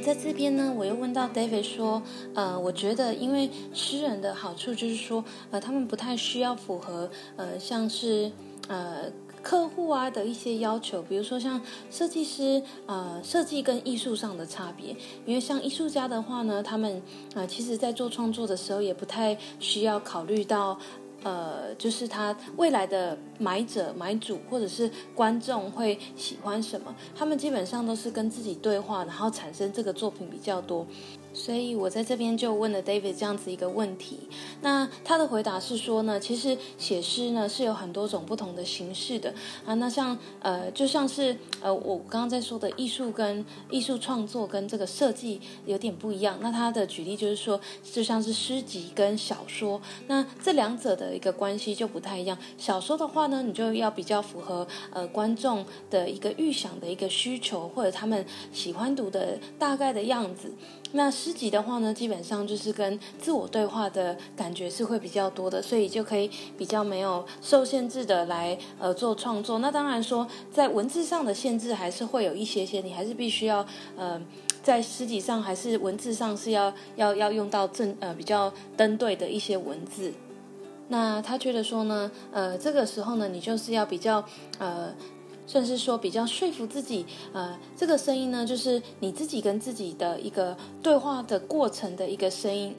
[0.04, 2.02] 在这边呢，我又问到 David 说，
[2.34, 8.30] 呃，我觉得因为诗人的好处就是说，呃，他们不太需要符合呃像是
[8.68, 9.10] 呃
[9.42, 11.58] 客户啊的一些要求，比如说像
[11.90, 17.00] 设计师呃设计跟艺术上的差别，因为像艺术家的话呢，他们
[17.32, 20.78] 呃其实在做创作的时候也不太需要考虑到。
[21.22, 30.86] 呃，就是他未来的买者、买主或者是观众会喜欢什么，他们基本上都是跟自己对话，然后产生这个作品比较多。
[31.36, 34.20] 所以我在这边就问了 David 这样子一个问题，
[34.62, 39.34] 那他的回答是说呢，其实写诗呢是有很多种不同的形式的
[39.66, 39.74] 啊。
[39.74, 46.38] 那像呃，就像是呃，我刚刚在说的艺术跟艺术创作跟这个设计有点不一样。
[46.40, 52.38] 那他的举例就是说，就像是诗集跟小说，那这两者的一个关系就不太一样。
[52.56, 60.52] 小说的话呢，你就要比较符合呃观众的一个预想的一个需求，或者他们喜欢读的大概的样子。
[60.92, 69.58] 那诗集的话呢，基本上就是跟自我对话的感觉是会比较多的，所以就可以比较没有受限制的来呃做创作。
[69.58, 74.20] 那当然说，在文字上的限制还是会有一些些，你还是必须要呃。
[74.62, 80.10] 在诗集上还是文字上是要要要用到正呃比较登对的一些文字，
[80.88, 84.24] 那他觉得说呢，呃，这个时候呢，你就是要比较
[84.58, 84.94] 呃。
[85.46, 92.74] 甚至说比较说服自己，呃，这个声音呢，就是你自己跟自己的一个对话的过程的一个声音。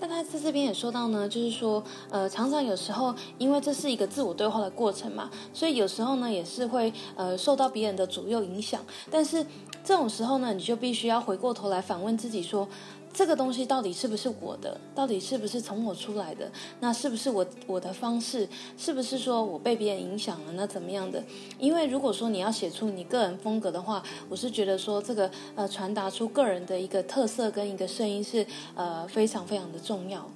[0.00, 8.84] 但他在这边也说到呢，就是说，呃，常常有时候因为这是一个自我对话的过程嘛，所以有时候呢也是会呃受到别人的左右影响。
[9.08, 9.46] 但是
[9.84, 12.68] 这种时候呢，你就必须要回过头来反问自己说。
[13.12, 14.80] 这个东西到底是不是我的？
[14.94, 16.50] 到底是不是从我出来的？
[16.80, 18.48] 那是不是我我的方式？
[18.76, 20.52] 是不是说我被别人影响了？
[20.54, 21.22] 那怎么样的？
[21.58, 30.30] 因为如果说你要写出你个人风格的话，我是觉得说这个呃传达出个人的一个特色跟一个声音是呃非常非常的重要。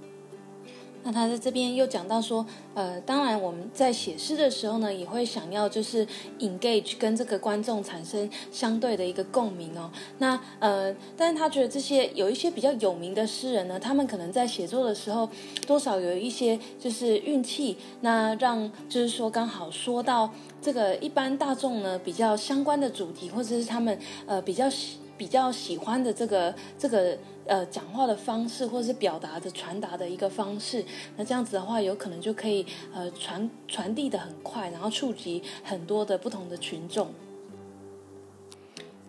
[1.05, 6.07] 那他在这边又讲到说，呃，当然我们在写诗的时候呢，也会想要就是
[6.39, 9.91] engage 跟这个观众产生相对的一个共鸣哦。
[10.19, 15.29] 那呃，但是他觉得这些有一些比较有名的诗人呢，他们可能在写作的时候，
[15.67, 27.17] 多少有一些就是运气，那让就是说刚好说到这个一般大众呢比较相关的主题，或者是他们呃比较喜比较喜欢的这个这个。
[27.45, 30.85] 呃，讲话的方式或者是表达的传达的一个方式，
[31.17, 37.09] 那这样子的话，有可能就可以呃传传递的很快，然后触及很多的不同的群众。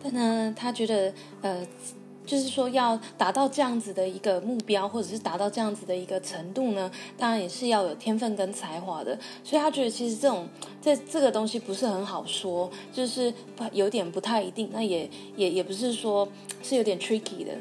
[0.02, 1.64] 但呢，他觉得呃，
[2.26, 9.18] 就是说要达到这样子的一个目标，或者是达到这样子的一个程度呢，当然也是要有天分跟才华的。
[9.44, 10.48] 所以他觉得其实这种
[10.82, 13.34] 这这个东西不是很好说，就是
[13.72, 14.70] 有点不太一定。
[14.72, 16.28] 那也也也不是说
[16.62, 17.52] 是有点 tricky 的。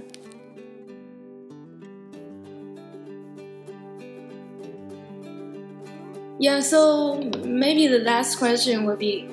[6.39, 9.29] Yeah, so maybe the last question would be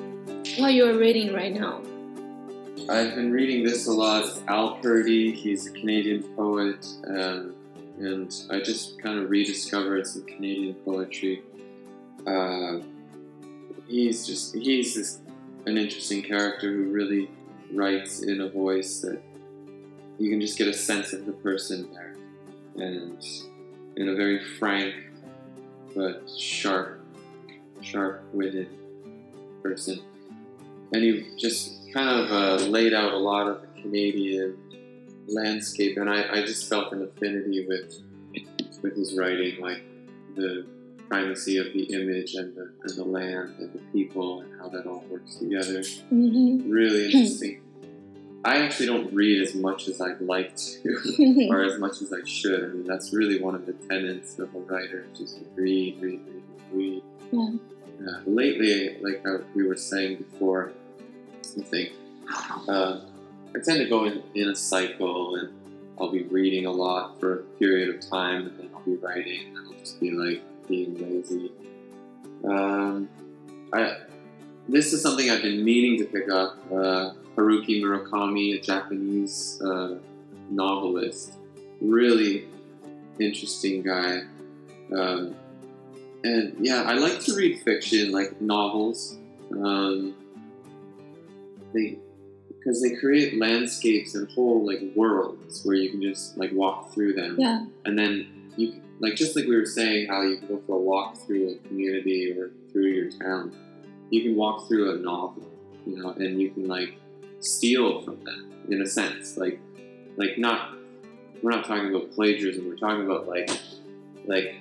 [0.59, 1.81] what you are reading right now.
[2.89, 4.25] I've been reading this a lot.
[4.47, 7.54] Al Purdy, he's a Canadian poet, um,
[7.99, 11.43] and I just kind of rediscovered some Canadian poetry.
[12.25, 12.80] Uh,
[13.88, 15.19] he's just he's
[15.67, 17.30] an interesting character who really
[17.71, 19.21] writes in a voice that
[20.17, 22.15] you can just get a sense of the person there,
[22.84, 23.23] and
[23.97, 24.95] in a very frank
[25.95, 27.06] but sharp,
[27.82, 28.67] sharp-witted
[29.62, 30.02] person.
[30.93, 34.58] And he just kind of uh, laid out a lot of the Canadian
[35.28, 38.02] landscape, and I, I just felt an affinity with
[38.82, 39.84] with his writing, like
[40.36, 40.65] the
[41.10, 44.86] primacy of the image and the, and the land and the people and how that
[44.86, 45.80] all works together.
[45.80, 46.69] Mm-hmm.
[46.69, 47.62] Really interesting.
[48.45, 52.25] I actually don't read as much as I'd like to, or as much as I
[52.25, 52.63] should.
[52.63, 56.43] I mean, that's really one of the tenets of a writer: just read, read, read,
[56.71, 57.04] read.
[57.32, 57.49] Yeah.
[58.08, 59.25] Uh, lately, like
[59.56, 60.71] we were saying before,
[61.57, 61.91] I think
[62.67, 62.99] uh,
[63.55, 65.53] I tend to go in, in a cycle, and
[65.99, 69.47] I'll be reading a lot for a period of time, and then I'll be writing,
[69.47, 71.51] and I'll just be like being lazy.
[72.43, 73.09] Um,
[73.73, 73.97] I
[74.67, 76.57] this is something I've been meaning to pick up.
[76.71, 79.97] Uh, Haruki Murakami, a Japanese uh,
[80.49, 81.33] novelist,
[81.81, 82.45] really
[83.19, 84.23] interesting guy.
[84.95, 85.35] Um,
[86.23, 89.17] and yeah, I like to read fiction, like novels.
[89.51, 90.15] Um,
[91.73, 91.97] they
[92.49, 97.13] because they create landscapes and whole like worlds where you can just like walk through
[97.13, 97.36] them.
[97.39, 97.65] Yeah.
[97.86, 100.75] And then you can, like just like we were saying, how you can go for
[100.75, 103.53] a walk through a community or through your town.
[104.10, 105.49] You can walk through a novel,
[105.86, 106.95] you know, and you can like
[107.39, 109.38] steal from them in a sense.
[109.38, 109.60] Like,
[110.17, 110.75] like not
[111.41, 112.67] we're not talking about plagiarism.
[112.67, 113.49] We're talking about like
[114.25, 114.55] like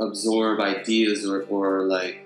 [0.00, 2.24] absorb ideas or, or like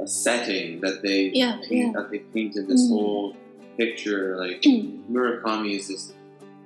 [0.00, 1.92] a setting that they Yeah, paint, yeah.
[2.00, 2.88] that they painted this Mhm.
[2.90, 3.36] whole
[3.76, 4.36] picture.
[4.36, 4.62] Like
[5.10, 6.12] Murakami is this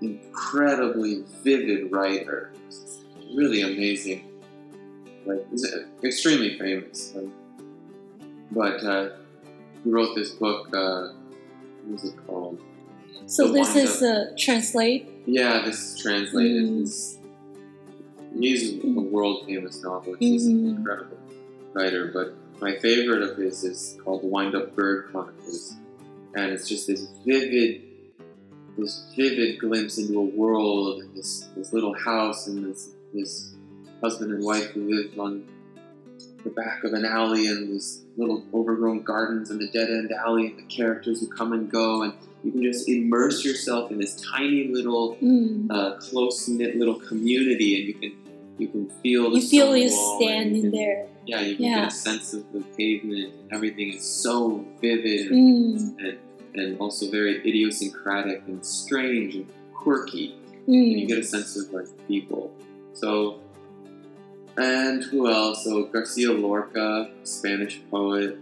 [0.00, 3.00] incredibly vivid writer, It's
[3.34, 4.24] really amazing.
[5.26, 5.66] Like he's
[6.04, 7.14] extremely famous.
[7.16, 7.32] Um,
[8.50, 9.10] but uh,
[9.84, 10.68] he wrote this book.
[10.74, 11.08] Uh,
[11.84, 12.58] what was it called?
[13.26, 15.08] So The this is uh, translate.
[15.26, 16.64] Yeah, this is translated.
[16.64, 16.78] Mm.
[16.80, 17.18] He's,
[18.38, 20.20] he's a world famous novelist.
[20.20, 20.76] He's an Mhm.
[20.78, 21.18] incredible
[21.74, 22.10] writer.
[22.14, 25.74] But my favorite of his is called Wind Up Bird Chronicles.
[26.44, 27.82] And it's just this vivid,
[28.76, 33.54] this vivid glimpse into a world, and this, this little house, and this, this
[34.02, 35.44] husband and wife who live on
[36.44, 40.46] the back of an alley, and these little overgrown gardens, and the dead end alley,
[40.48, 42.12] and the characters who come and go, and
[42.44, 45.66] you can just immerse yourself in this tiny little Mm.
[45.70, 48.12] uh, close knit little community, and you can
[48.58, 51.06] you can feel the You feel you wall, and you standing there.
[51.26, 51.74] Yeah, you can Yeah.
[51.80, 53.32] get a sense of the pavement.
[53.42, 55.96] And everything is so vivid Mm.
[55.98, 56.18] and,
[56.58, 60.34] and also very idiosyncratic and strange and quirky.
[60.66, 61.08] And you Mm.
[61.08, 62.52] get a sense of like people.
[62.92, 63.40] So,
[64.56, 65.64] and who else?
[65.64, 68.38] So Garcia Lorca, Spanish poet.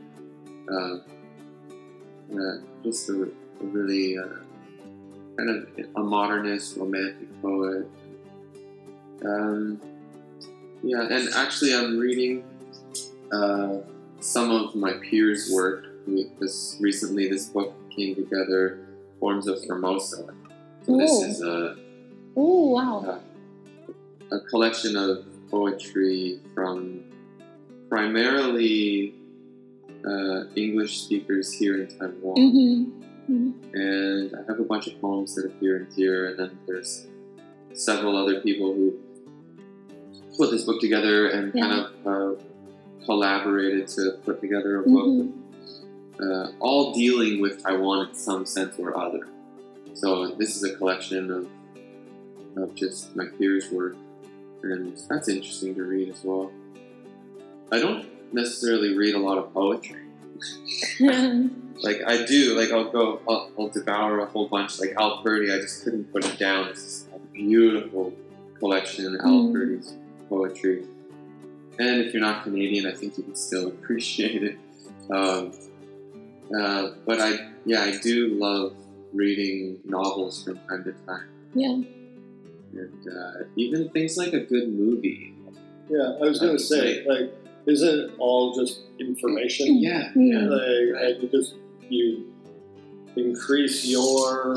[0.68, 0.98] Uh,
[2.34, 4.24] uh, just a, a really uh,
[5.36, 7.88] kind of a modernist, romantic poet.
[9.24, 9.80] Um,
[10.82, 12.44] yeah, and actually, I'm reading
[13.32, 13.76] uh,
[14.20, 18.86] some of my peers' work because recently this book came together,
[19.20, 20.26] Forms of Formosa.
[20.82, 21.24] So this Oh.
[21.24, 21.76] is a
[22.36, 23.20] Oh wow.
[24.30, 27.04] a collection of poetry from
[27.88, 29.14] primarily
[30.06, 32.36] uh, English speakers here in Taiwan.
[32.36, 33.50] Mm-hmm.
[33.74, 37.06] And I have a bunch of poems that appear in here, and then there's
[37.72, 38.94] several other people who
[40.36, 42.40] put this book together and kind of uh,
[43.04, 45.45] collaborated to put together a book, Mm-hmm.
[46.20, 49.28] Uh, all dealing with Taiwan in some sense or other.
[49.94, 51.48] So this is a collection of
[52.56, 53.96] of just my peers' work,
[54.62, 56.50] and that's interesting to read as well.
[57.70, 60.02] I don't necessarily read a lot of poetry.
[61.82, 64.80] Like I do, like I'll go, I'll, I'll devour a whole bunch.
[64.80, 66.68] Like Al Purdy, I just couldn't put it down.
[66.68, 68.14] It's a beautiful
[68.58, 69.52] collection, Al Mm.
[69.52, 69.92] Purdy's
[70.30, 70.84] poetry.
[71.78, 74.58] And if you're not Canadian, I think you can still appreciate it.
[75.10, 75.52] Um,
[76.54, 78.74] uh, but I, yeah, I do love
[79.12, 81.28] reading novels from time to time.
[81.54, 81.80] yeah.
[82.82, 85.32] and uh, even things like a good movie.
[85.88, 87.32] Yeah, I was gonna say, like,
[87.66, 89.76] isn't all just information?
[89.78, 90.40] Yeah, Yeah.
[90.40, 90.60] yeah, Like,
[90.94, 91.04] Right.
[91.14, 91.54] and you just
[91.88, 92.32] you
[93.16, 94.56] increase your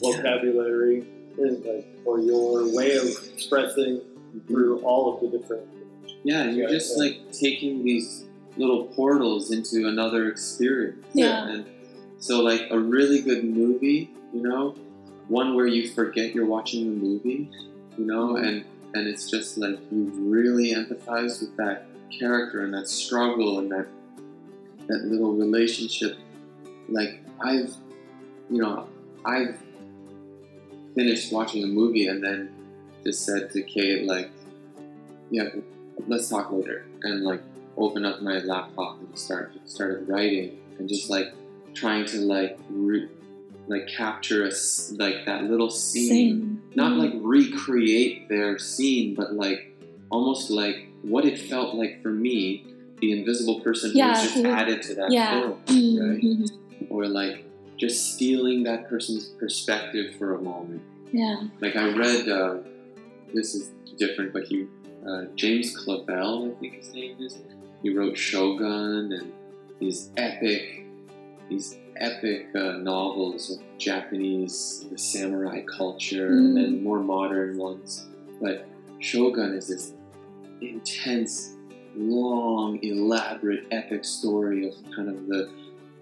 [0.00, 1.04] vocabulary,
[1.38, 4.00] and, like, or your way of expressing
[4.46, 5.66] through all of the different.
[6.22, 6.44] yeah.
[6.50, 7.02] You're Yeah, just yeah.
[7.04, 8.24] like taking these
[8.56, 11.04] little portals into another experience.
[11.14, 11.48] Yeah.
[11.48, 11.66] And
[12.18, 14.74] so, like a really good movie, you know,
[15.28, 17.50] one where you forget you're watching the movie,
[17.96, 18.44] you know, mm-hmm.
[18.44, 23.70] and and it's just like you really empathize with that character and that struggle and
[23.70, 23.86] that
[24.88, 26.18] that little relationship.
[26.88, 27.72] Like I've,
[28.50, 28.88] you know,
[29.24, 29.56] I've
[30.94, 32.52] finished watching a movie and then
[33.04, 34.30] just said to Kate like,
[35.30, 35.48] yeah,
[36.08, 37.40] let's talk later, and like
[37.80, 41.28] open up my laptop and start started writing and just like
[41.74, 43.08] trying to like re-
[43.68, 44.50] like capture a,
[45.04, 46.62] like that little scene Same.
[46.74, 46.98] not Mm.
[46.98, 49.60] like recreate their scene, but like
[50.10, 52.64] almost like what it felt like for me,
[53.00, 55.30] the invisible person who Yeah, was just who- added to that yeah.
[55.40, 56.20] film, Mm, right?
[56.22, 56.50] mhm.
[56.90, 57.44] Or like
[57.76, 60.82] just stealing that person's perspective for a moment.
[61.12, 61.36] Yeah.
[61.60, 62.56] Like I read, uh,
[63.32, 64.66] this is different, but he,
[65.06, 67.38] uh, James Clavell, I think his name is.
[67.82, 69.32] He wrote Shogun and
[69.78, 70.84] these epic,
[71.48, 78.06] these epic uh, novels of Japanese the samurai culture, and then more modern ones.
[78.40, 78.66] But
[78.98, 79.94] Shogun is this
[80.60, 81.56] intense,
[81.96, 85.50] long, elaborate, epic story of kind of the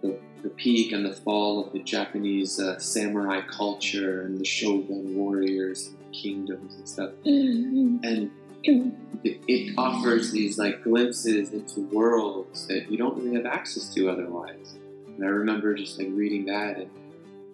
[0.03, 5.17] the, the peak and the fall of the Japanese uh, samurai culture and the shogun
[5.17, 7.11] warriors and kingdoms and stuff.
[7.27, 8.31] Mm, And mm.
[8.65, 14.09] It, it offers these like glimpses into worlds that you don't really have access to
[14.11, 14.75] otherwise.
[15.17, 16.91] And I remember just like reading that and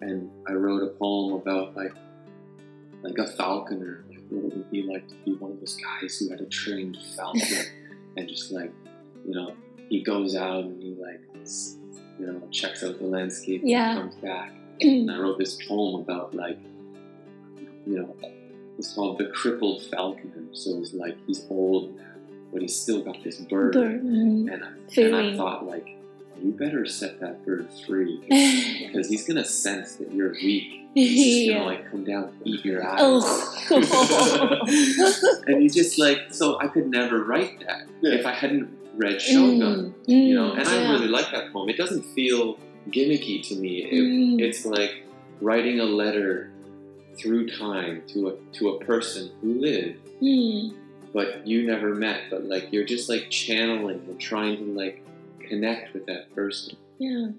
[0.01, 1.93] and I wrote a poem about like
[3.01, 6.17] like a falconer, like what it would be like to be one of those guys
[6.17, 7.65] who had a trained falcon
[8.17, 8.71] and just like,
[9.25, 9.53] you know,
[9.89, 11.21] he goes out and he like
[12.17, 13.91] you know, checks out the landscape Yeah.
[13.91, 14.51] and comes back.
[14.81, 16.57] And I wrote this poem about like,
[17.85, 18.15] you know,
[18.77, 20.43] it's called the crippled falconer.
[20.53, 21.97] So he's like he's old
[22.55, 23.73] but he's still got this bird.
[23.73, 24.49] Bird, mm.
[24.49, 25.89] And, I, and I thought like,
[26.41, 28.17] you better set that bird free
[28.87, 30.87] because he's gonna sense that you're weak.
[30.93, 31.55] He's yeah.
[31.55, 32.99] gonna like come down and eat your eyes.
[33.01, 33.63] Oh.
[35.47, 38.15] and you just like so I could never write that Yeah.
[38.19, 39.93] if I hadn't read Shogun.
[40.07, 41.67] Mm, You know, mm, and I really like that poem.
[41.67, 42.57] It doesn't feel
[42.89, 43.79] gimmicky to me.
[43.83, 44.41] It, Mm.
[44.41, 45.03] It's like
[45.41, 46.51] writing a letter
[47.17, 50.73] through time to a to a person who lived, mm.
[51.13, 52.29] but you never met.
[52.29, 55.01] But like you're just like channeling and trying to like
[55.47, 56.75] connect with that person.
[56.99, 57.33] Yeah.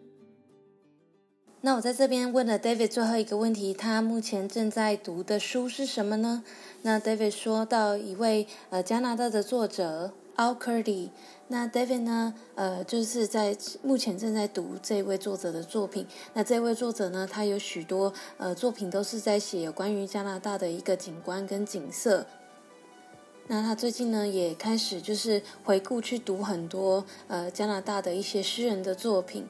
[1.62, 6.45] 那我在这边问了 David 最后一个问题，他目前正在读的书是什么呢？
[6.83, 11.09] 那 David 说到一位呃加拿大的作者 Al Purdy，
[11.49, 16.07] 那 David 呢呃就是在目前正在读这位作者的作品。
[16.34, 22.26] 那这位作者呢，他有许多呃作品都是在写有关于加拿大的一个景观跟景色。
[23.49, 29.47] 那他最近呢也开始就是回顾去读很多呃加拿大的一些诗人的作品。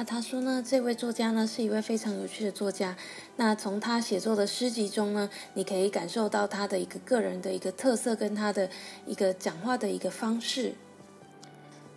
[0.00, 2.96] 那他说呢，这位作家呢是一位非常有趣的作家。
[3.36, 8.66] 那从他写作的诗集中呢，你可以感受到他的一个个人的一个特色，跟他的
[9.04, 10.72] 一个讲话的一个方式。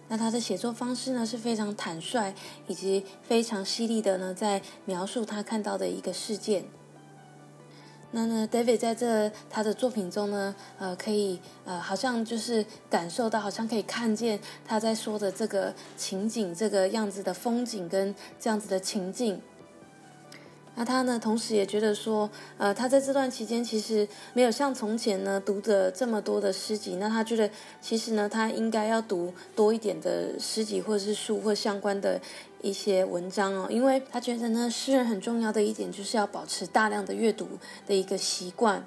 [0.10, 2.34] 那他的写作方式呢是非常坦率，
[2.68, 6.66] 以及非常犀利的呢，在描述他看到的一个事件。
[8.16, 19.41] 那呢，David 在这他的作品中呢，呃，可以呃，好像就是感受到，好像可以看见他在说的这个情景，这个样子的风景跟这样子的情境。
[20.76, 26.96] 那他呢，同时也觉得说，呃，他在这段期间其实没有像从前呢读的这么多的诗集。
[26.96, 27.50] 那他觉得，
[27.80, 32.20] 其实呢，他应该要读多一点的诗集或者是书或相关的
[32.62, 37.48] 一些文章哦，因为他觉得呢，诗人很重要的一点就是要保持大量的阅读
[37.86, 38.84] 的一个习惯。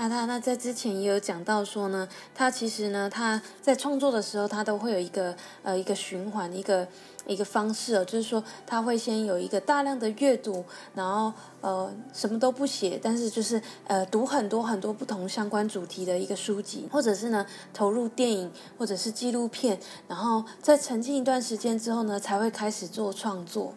[0.00, 6.88] 那他那在之前也有讲到说呢，他其实呢，他在创作的时候，他都会有一个呃一个循环，一个
[7.26, 11.30] 一个方式哦，就是说他会先有一个大量的阅读，然后
[11.60, 17.44] 呃什么都不写，但是就是呃读很多很多不同相关主题的一个书籍，或者是呢
[17.74, 19.78] 投入电影或者是纪录片，
[20.08, 23.74] 然后在沉浸一段时间之后呢，才会开始做创作。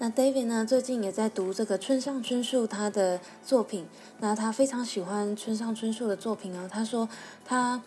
[0.00, 3.84] 那 David 呢，最近也在读这个村上春树他的作品。
[4.20, 6.68] 那他非常喜欢村上春树的作品哦。
[6.70, 7.08] 他说
[7.44, 7.82] 他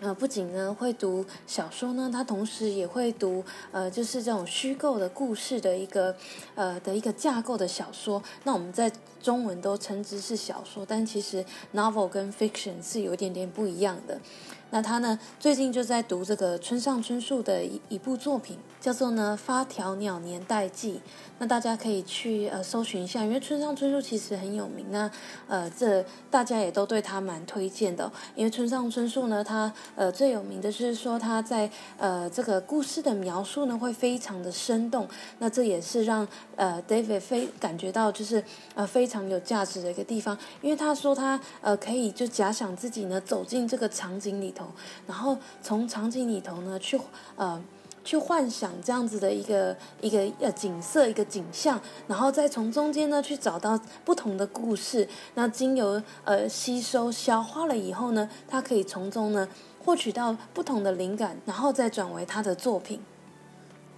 [0.00, 3.42] 呃，不仅呢会读小说呢，他同时也会读
[3.72, 6.14] 呃，就是这种虚构的故事的一个
[6.54, 8.22] 呃的一个架构的小说。
[8.44, 8.92] 那我们在
[9.22, 11.42] 中文都称之是小说，但其实
[11.74, 14.20] novel 跟 fiction 是有一点点不一样的。
[14.68, 20.92] 那他呢，最近就在读这个村上春树的一一部作品，叫做呢《发条鸟年代记》。
[21.38, 25.10] 那大家可以去呃搜寻一下，因为村上春树其实很有名那
[25.48, 28.08] 呃，这大家也都对他蛮推荐的。
[28.36, 31.68] 因为村上春树呢，他呃最有名的就是说他在
[31.98, 35.08] 呃这个故事的描述呢会非常的生动。
[35.40, 38.42] 那这也是让呃 David 非感觉到就是
[38.76, 44.68] 呃非常有价值的一个地方，因为他说他呃可以就假想自己呢走进这个场景里头。
[45.08, 46.96] 然后从场景里头呢，去
[47.34, 47.60] 呃
[48.06, 55.08] 去幻想这样子的一个一个呃景色一个景象，然后再从中间呢去找到不同的故事。
[55.34, 59.48] 那经由呃吸收消化了以后呢，他可以从中呢
[59.84, 63.00] 获取到不同的灵感，然后再转为他的作品。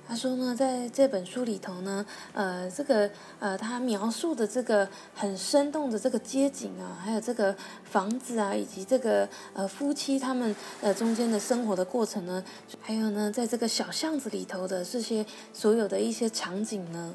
[0.08, 7.54] 他说呢，在这本书里头呢，呃，这个呃，他描述的这个很生动的这个街景啊，还有这个
[7.84, 12.42] 房子啊，以及这个呃夫妻他们呃中间的生活的过程呢，
[12.80, 17.14] 还有呢，在这个小巷子里头的这些所有的一些场景呢，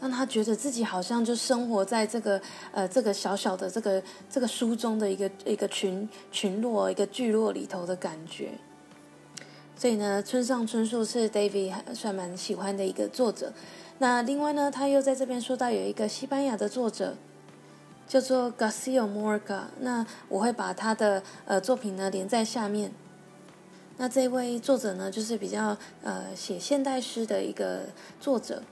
[0.00, 2.40] 让他觉得自己好像就生活在这个
[2.72, 8.52] 呃这个小小的这个这个书中的一个一个群群落一个聚落里头的感觉。
[9.76, 13.52] 所以呢，村上春树是 David 算蛮喜欢的一个作者。
[13.98, 17.16] 那另外呢，他又在这边说到有一个西班牙的作者，
[18.08, 19.62] 叫做 Garcia Morga。
[19.80, 22.92] 那我会把他的呃作品呢连在下面。
[23.96, 27.82] 那这位作者呢，就是比较呃写现代诗的一个
[28.20, 28.62] 作者。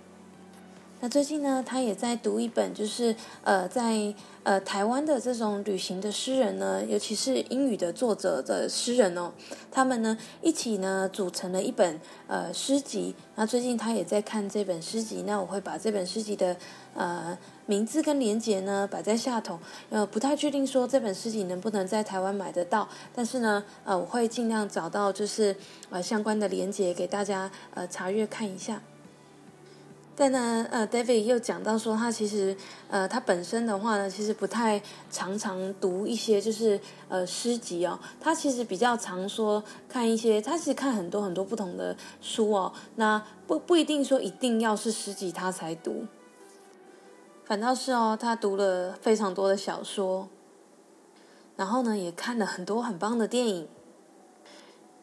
[1.05, 9.33] 那最近呢，他也在读一本，就是呃，在呃台湾的这种旅行的诗人呢，尤其是英语的作者的诗人哦，
[9.69, 11.99] 他们呢一起呢组成了一本
[12.29, 13.17] 呃诗集。
[13.35, 16.57] 那最近他也在看这本诗集，那我会把这本诗集的
[16.95, 17.37] 呃
[17.67, 19.59] 名字跟连结呢摆在下头。
[19.91, 25.57] 呃，不太确定说这本诗集能不能在台湾买得到，但是呢，呃，我会尽量找到就是
[25.91, 28.81] 呃相关的连结给大家呃查阅看一下。
[30.15, 32.55] 但呢，呃，David 又讲到说，他其实，
[32.91, 37.99] 呃，他本身的话呢，其实不太常常读一些就是呃诗集哦。
[38.21, 42.73] 他其实比较常说看一些，他其实看很多很多不同的书哦。
[42.97, 46.05] 那不不一定说一定要是诗集他才读，
[47.47, 50.29] 反倒是哦，他读了非常多的小说，
[51.57, 53.67] 然后呢，也看了很多很棒的电影。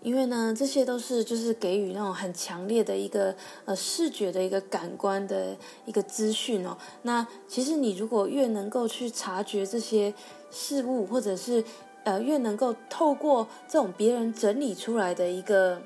[0.02, 3.36] 因为呢，这些都是就是给予那种很强烈的一个
[3.66, 6.78] 呃视觉的一个感官的一个资讯哦。
[7.02, 10.14] 那其实你如果越能够去察觉这些
[10.52, 11.64] 事物，或者是
[12.04, 15.82] 呃越能够透过这种别人整理出来的一个。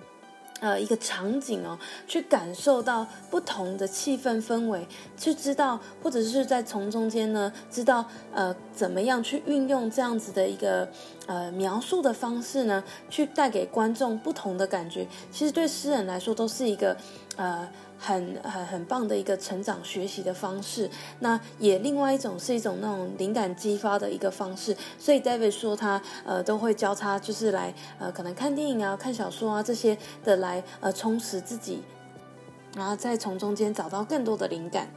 [0.63, 4.87] 呃，一个场景哦，去感受到不同的气氛氛围，
[5.17, 10.87] 去知道或者是在从中间呢，知道呃怎么样去运用这样子的一个
[11.27, 15.05] 呃描述的方式呢，去带给观众不同的感觉。
[15.33, 16.95] 其实对诗人来说都是一个
[17.35, 17.67] 呃。
[18.03, 20.89] 很很很棒的一个成长学习的方式，
[21.19, 31.81] 那也另外一种是一种那种灵感激发的一个方式，所以 David 说他呃都会交叉，就是来呃可能看电影啊、看小说啊这些的来呃充实自己，
[32.75, 34.87] 然后再从中间找到更多的灵感。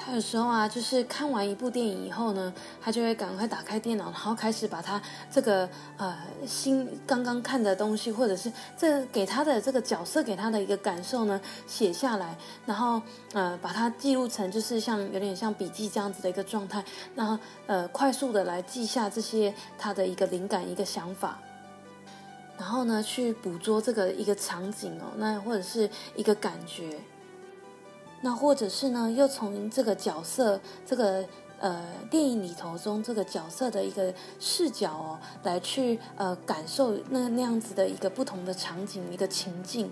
[0.00, 16.82] 他有时候啊，就是看完一部电影以后呢，他就会赶快打开电脑，然后开始把他这个呃新刚刚看的东西，或者是这给他的这个角色给他的一个感受呢写下来，然后呃把它记录成就是像有点像笔记这样子的一个状态，
[17.16, 17.36] 然后
[17.66, 21.38] 呃快速的来记下这些他的一个灵感一个想法，
[22.56, 26.98] 然后呢去捕捉这个一个场景哦，那或者是一个感觉。
[28.20, 31.24] 那或者是呢，又从这个角色这个
[31.60, 39.90] 呃电影里头中这个角色的一个视角哦，来去呃感受那那样子的一个不同的场景一个情境。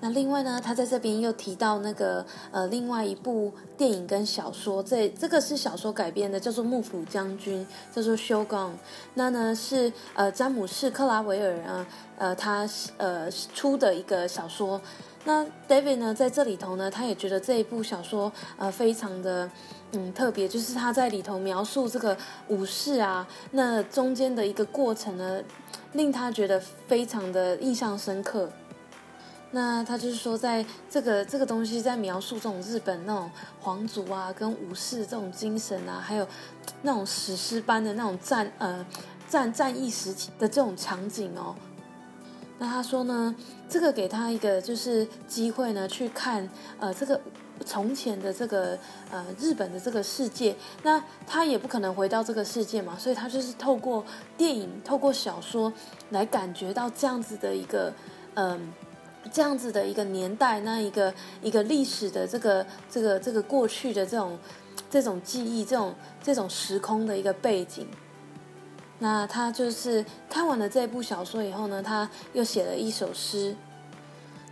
[0.00, 8.70] 那另外呢，他在这边又提到那个呃另外一部电影跟小说，这这个是小说改编的，叫做《幕府将军》，叫做《修刚》。
[9.14, 11.86] 那呢是呃詹姆士克拉维尔啊
[12.18, 14.80] 呃他呃出的一个小说。
[15.24, 19.50] 那 David 呢，在这里头呢，他也觉得这一部小说呃非常的
[19.92, 22.16] 嗯特别，就是他在里头描述这个
[22.48, 25.42] 武士啊，那中间的一个过程呢，
[25.94, 28.50] 令他觉得非常的印象深刻。
[29.50, 36.26] 那他就是说，在这个这个东西在描述这种日本那种皇族啊，跟武士这种精神啊，还有
[36.82, 38.84] 那种史诗般的那种战呃。
[39.26, 41.56] 战战役时期的这种场景哦。
[42.58, 43.34] 那他说呢，
[43.68, 46.48] 这个给他一个就是机会呢，去看
[46.78, 47.20] 呃这个
[47.64, 48.78] 从前的这个
[49.10, 50.54] 呃日本的这个世界。
[50.82, 54.04] 那他也不可能回到这个世界嘛，所以他就是透过
[54.36, 55.72] 电影、透过小说
[56.10, 57.92] 来感觉到这样子的一个
[58.34, 58.72] 嗯。
[59.32, 64.38] 这样子的一个年代，那一个一个历史的这个这个这个过去的这种
[64.90, 67.88] 这种记忆，这种这种时空的一个背景。
[69.04, 73.54] 那他就是看完了这部小说以后呢，他又写了一首诗。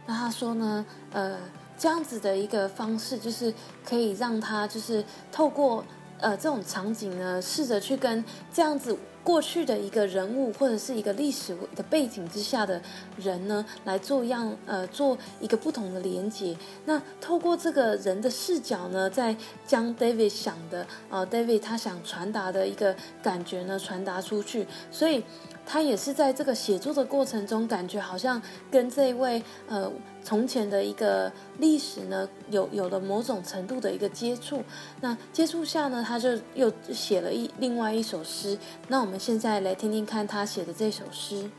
[0.05, 1.39] 那他说呢，呃，
[1.79, 5.83] 这样子的一个方式，就是可以让他就是透过
[6.19, 8.23] 呃这种场景呢，试着去跟
[8.53, 8.95] 这样子。
[9.25, 12.81] 过去的一个人物或者是一个历史的背景之下的
[13.17, 16.57] 人呢，来做样呃做一个不同的连接。
[16.85, 24.67] 那透过这个人的视角呢，在将 David 想的啊 David 他想传达的一个感觉呢传达出去。
[24.91, 25.23] 所以
[25.65, 28.41] 他也是在这个写作的过程中，感觉好像
[28.71, 29.91] 跟这位呃。
[30.25, 34.63] 从前的一个历史呢，有有了某种程度的一个接触，
[35.01, 38.57] 那接触下呢，他就又写了一另外一首诗。
[38.87, 41.51] 那我们现在来听听看他写的这首诗。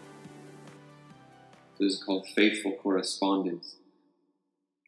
[1.78, 3.76] This is called Faithful Correspondence.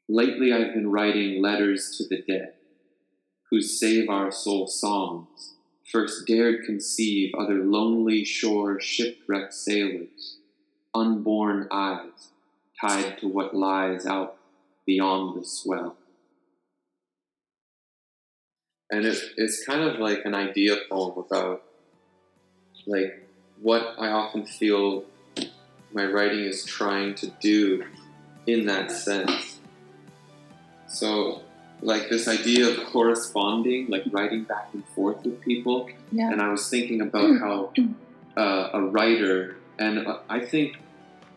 [0.08, 2.54] Lately, I've been writing letters to the dead,
[3.52, 5.55] who save our soul songs,
[5.92, 10.38] first dared conceive other lonely shore shipwrecked sailors,
[10.94, 12.30] unborn eyes
[12.80, 14.38] tied to what lies out
[14.86, 15.96] beyond the swell.
[18.92, 21.64] And it, it's kind of like an idea poem about
[22.86, 23.28] like
[23.62, 25.06] what I often feel
[25.92, 27.84] my writing is trying to do
[28.46, 29.60] in that sense.
[30.88, 31.42] So
[31.82, 35.90] like this idea of corresponding, like writing back and forth with people.
[36.12, 36.32] Yeah.
[36.32, 37.74] And I was thinking about how
[38.38, 40.78] uh, a writer, and uh, I think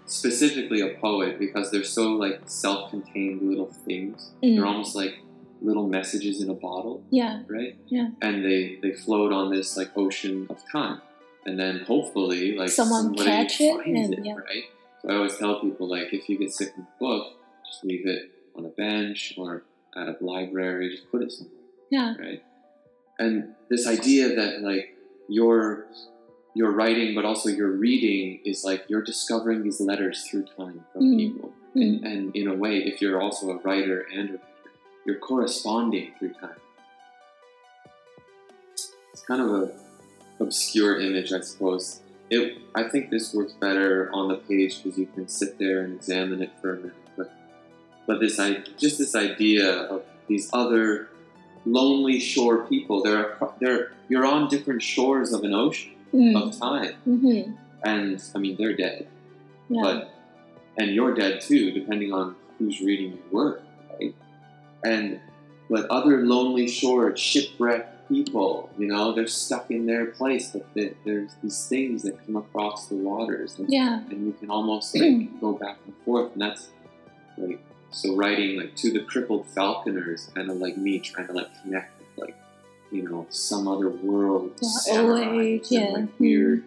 [0.06, 4.30] specifically a poet because they're so like self-contained little things.
[4.42, 4.56] Mm.
[4.56, 5.18] They're almost like
[5.60, 7.02] little messages in a bottle.
[7.10, 7.42] Yeah.
[7.48, 7.76] Right?
[7.88, 8.10] Yeah.
[8.22, 11.00] And they they float on this like ocean of time.
[11.44, 14.34] And then hopefully like someone catch it and it, yeah.
[14.34, 14.64] right?
[15.02, 17.32] So I always tell people like if you get sick of a book,
[17.66, 19.62] just leave it on a bench or
[19.96, 21.54] at a library, just put it somewhere.
[21.90, 22.14] Yeah.
[22.18, 22.42] Right?
[23.18, 24.94] And this idea that like
[25.28, 25.86] your
[26.54, 31.02] your writing, but also your reading is like you're discovering these letters through time from
[31.02, 31.16] Mm.
[31.16, 31.52] people.
[31.76, 31.82] Mm.
[31.82, 34.42] And, and in a way, if you're also a writer and a writer,
[35.04, 36.56] you're corresponding through time.
[39.12, 39.72] It's kind of a
[40.40, 42.00] obscure image, I suppose.
[42.30, 45.94] It, I think this works better on the page because you can sit there and
[45.94, 46.92] examine it for a minute.
[48.08, 51.10] But, this, I, just this idea of these other
[51.64, 53.02] lonely shore people.
[53.04, 56.42] They're, they're, you're on different shores of an ocean Mm.
[56.42, 56.94] of time.
[57.06, 57.52] Mm-hmm.
[57.84, 59.06] And I mean, they're dead,
[59.68, 59.82] Yeah.
[59.82, 60.10] but
[60.78, 64.14] and you're dead too, depending on who's reading your work, right?
[64.82, 65.20] And
[65.68, 70.94] but other lonely shore shipwrecked people, you know, they're stuck in their place, but they,
[71.04, 74.00] there's these things that come across the waters, and, yeah.
[74.08, 76.68] and you can almost like go back and forth, and that's
[77.36, 81.48] like so writing like to the crippled falconers, kind of like me trying to like
[81.62, 82.36] connect with like
[82.90, 85.88] you know some other world, Yeah, samurais old and, yeah.
[85.92, 86.64] like weird,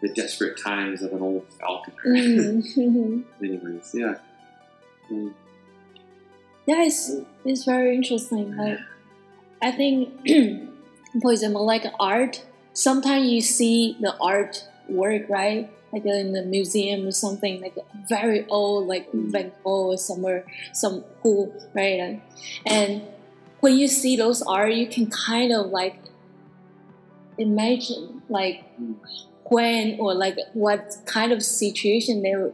[0.00, 1.96] the desperate times of an old falconer.
[2.06, 3.24] Mm.
[3.42, 4.14] Anyways, yeah.
[5.10, 5.32] Mm.
[6.66, 7.10] yeah, it's
[7.44, 8.56] it's very interesting.
[8.56, 8.78] Like
[9.60, 10.10] I think,
[11.22, 12.44] for example, like art.
[12.74, 15.70] Sometimes you see the art work, right?
[15.92, 17.76] Like in the museum or something, like
[18.08, 22.22] very old, like Van Gogh or somewhere, some who, right?
[22.64, 23.02] And
[23.60, 25.98] when you see those art, you can kind of like
[27.38, 28.64] imagine like
[29.44, 32.52] when or like what kind of situation they were.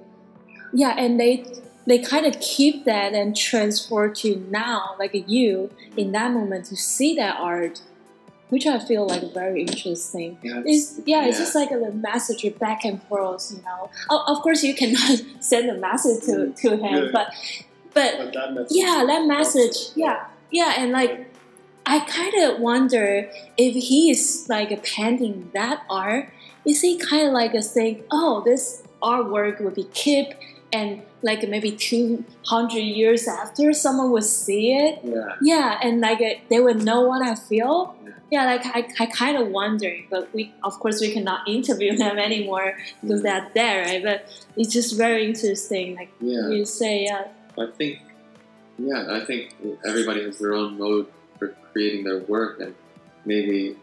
[0.72, 1.46] Yeah, and they
[1.86, 6.76] they kind of keep that and transfer to now, like you in that moment to
[6.76, 7.80] see that art,
[8.48, 10.38] which I feel like very interesting.
[10.42, 13.90] Yeah, It's yeah, it's just like a message back and forth, you know.
[14.10, 16.56] Of course, you cannot send a message to, mm.
[16.62, 17.10] to him, Yeah.
[17.12, 17.32] but
[17.94, 21.26] but But that yeah, that message, yeah, yeah, and like
[21.86, 26.30] I kind of wonder if he is like painting that art.
[26.66, 30.34] Is he kind of like a saying, "Oh, this artwork will be kept,"
[30.72, 35.00] and like maybe two hundred years after, someone would see it.
[35.02, 35.34] yeah.
[35.42, 37.96] Yeah, and like uh, they would know what I feel.
[38.04, 38.12] Yeah.
[38.30, 42.18] Yeah, like I, I kind of wonder, but we of course we cannot interview them
[42.18, 44.02] anymore because they're there, right?
[44.02, 45.96] But it's just very interesting.
[45.96, 48.00] Like you say, yeah, I think,
[48.78, 49.54] yeah, I think
[49.84, 51.06] everybody has their own mode
[51.38, 52.74] for creating their work, and
[53.24, 53.76] maybe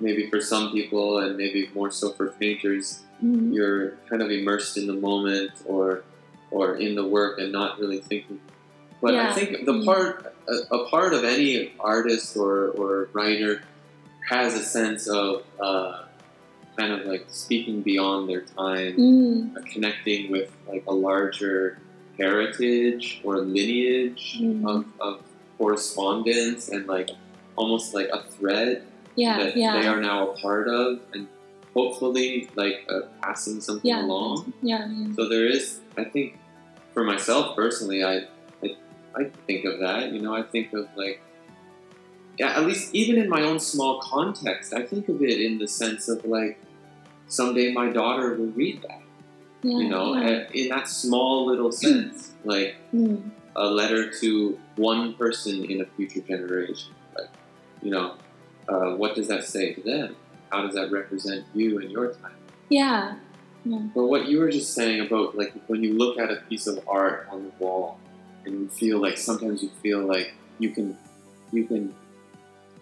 [0.00, 3.54] maybe for some people, and maybe more so for painters, Mm.
[3.54, 6.02] you're kind of immersed in the moment or
[6.54, 8.38] or in the work and not really thinking.
[9.02, 9.84] But I think the Mm.
[9.84, 10.10] part
[10.54, 13.52] a, a part of any artist or, or writer
[14.30, 16.04] has a sense of uh,
[16.78, 19.56] kind of like speaking beyond their time, Mm.
[19.56, 21.78] uh, connecting with like a larger
[22.20, 24.62] heritage or lineage Mm.
[24.70, 25.14] of, of
[25.58, 27.10] correspondence and like
[27.56, 28.82] almost like a thread
[29.16, 31.26] Yeah, that yeah, they are now a part of and
[31.74, 34.04] hopefully like uh, passing something Yeah.
[34.06, 35.14] along yeah, yeah.
[35.16, 36.28] so there is i think
[36.94, 38.14] for myself personally I,
[38.62, 38.76] I
[39.16, 41.20] i think of that you know i think of like
[42.38, 45.68] yeah at least even in my own small context i think of it in the
[45.68, 46.58] sense of like
[47.28, 49.02] someday my daughter will read that
[49.62, 50.46] yeah you know yeah.
[50.52, 53.30] in that small little sense like Mm.
[53.56, 56.92] a letter to one person in a future generation.
[57.16, 57.30] Like,
[57.82, 58.14] you know,
[58.68, 60.14] uh, what does that say to them?
[60.52, 62.38] How does that represent you and your time?
[62.68, 63.16] yeah,
[63.64, 66.80] But what you were just saying about like when you look at a piece of
[66.86, 67.98] art on the wall
[68.44, 70.96] and you feel like sometimes you feel like you can
[71.50, 71.94] you can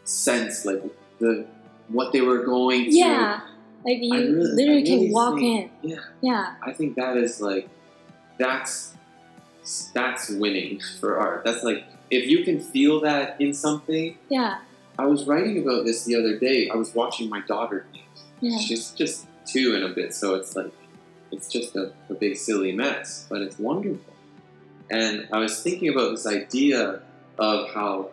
[0.05, 0.83] sense like
[1.19, 1.47] the
[1.89, 2.99] what they were going through.
[2.99, 3.41] yeah.
[3.85, 5.91] Like you really- literally can really walk think- in.
[5.91, 5.97] Yeah.
[6.21, 7.69] Yeah, I think that is like
[8.39, 8.95] that's
[9.95, 11.45] that's winning for art.
[11.45, 14.19] That's like if you can feel that in something.
[14.29, 14.59] yeah,
[14.99, 16.69] I was writing about this the other day.
[16.71, 17.87] I was watching my daughter.
[18.41, 18.59] yeah.
[18.59, 20.73] She's just two and a bit, so it's like
[21.31, 24.13] it's just a, a big silly mess, but it's wonderful.
[24.91, 27.01] And I was thinking about this idea
[27.39, 28.11] of how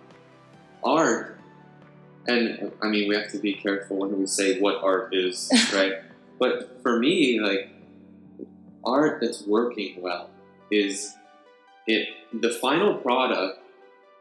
[0.84, 1.38] art,
[2.28, 5.94] and I mean, we have to be careful when we say what art is, right?
[6.40, 7.70] But for me, like
[8.86, 10.30] art that's working well
[10.72, 11.14] is
[11.88, 13.60] it the final product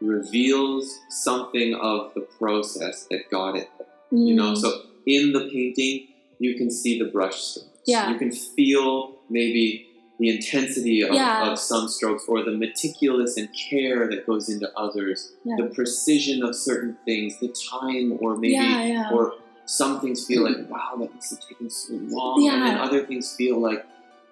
[0.00, 4.56] reveals something of the process that got it there you know Mm.
[4.56, 6.08] so in the painting
[6.39, 7.68] you can see the brush strokes.
[7.86, 8.11] Yeah.
[8.12, 9.86] you can feel maybe
[10.18, 11.51] the intensity of, Yeah.
[11.51, 15.32] of some strokes or the meticulous and care that goes into others.
[15.45, 15.57] Yeah.
[15.59, 19.34] the precision of certain things the time or maybe yeah, or
[19.64, 22.47] some things feel like wow that must have taken so long.
[22.49, 23.84] And then other things feel like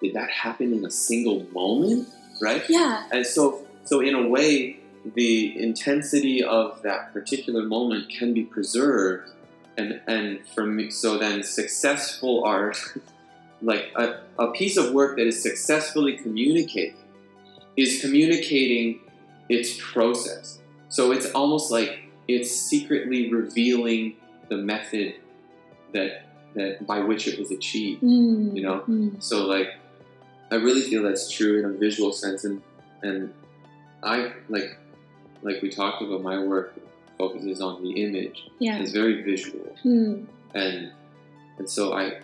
[0.02, 2.08] did that happen in a single moment?
[2.42, 2.62] Right?
[2.68, 4.76] Yeah, and so, so in a way,
[5.14, 9.30] the intensity of that particular moment can be preserved,
[9.76, 12.78] and and for me, so then successful art,
[13.62, 16.96] like a, a piece of work that is successfully communicating,
[17.76, 19.00] is communicating
[19.48, 20.58] its process.
[20.88, 24.16] So it's almost like it's secretly revealing
[24.48, 25.14] the method
[25.92, 28.02] that that by which it was achieved.
[28.02, 28.56] Mm.
[28.56, 28.80] You know?
[28.88, 29.22] Mm.
[29.22, 29.74] So like,
[30.50, 32.62] I really feel that's true in a visual sense, and
[33.02, 33.32] and
[34.02, 34.78] I like
[35.42, 36.74] like we talked about my work
[37.18, 38.38] focuses on the image.
[38.58, 38.78] Yeah.
[38.80, 40.26] It's very visual, Mm.
[40.54, 40.92] and
[41.58, 42.20] and so I,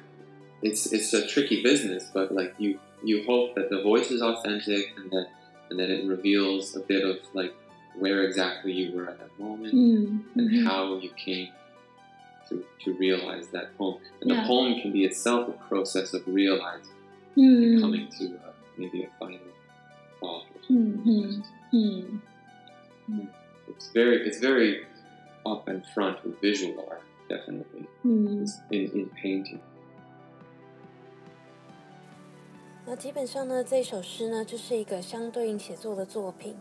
[0.63, 4.93] it's it's a tricky business, but like you you hope that the voice is authentic
[4.97, 5.27] and that
[5.71, 7.53] and that it reveals a bit of like
[7.99, 10.21] where exactly you were at that moment Mm.
[10.37, 10.65] and Mhm.
[10.65, 11.49] how you came
[12.49, 13.97] to, to realize that poem.
[14.21, 14.41] And Yeah.
[14.43, 16.97] the poem can be itself a process of realizing
[17.37, 17.81] Mm.
[17.81, 19.39] coming to uh, maybe a final
[20.21, 20.45] thought.
[20.55, 21.43] Or something.
[21.73, 22.21] Mm.
[23.13, 23.29] Mm
[23.68, 23.74] Mm.
[23.74, 24.86] It's very it's very
[25.44, 28.46] up and front with visual art, definitely Mm.
[28.70, 29.60] in, in painting.
[32.86, 36.56] 那基本上呢，这首诗呢就是一个相对应写作的作品。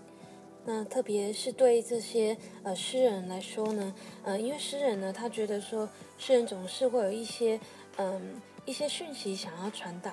[0.65, 3.95] 那特别是对这些呃诗人来说呢，
[4.25, 5.89] 呃，因为诗人呢，他觉得说，
[6.19, 7.61] 诗人总是会有一些
[7.99, 10.13] 嗯、一些讯息想要传达。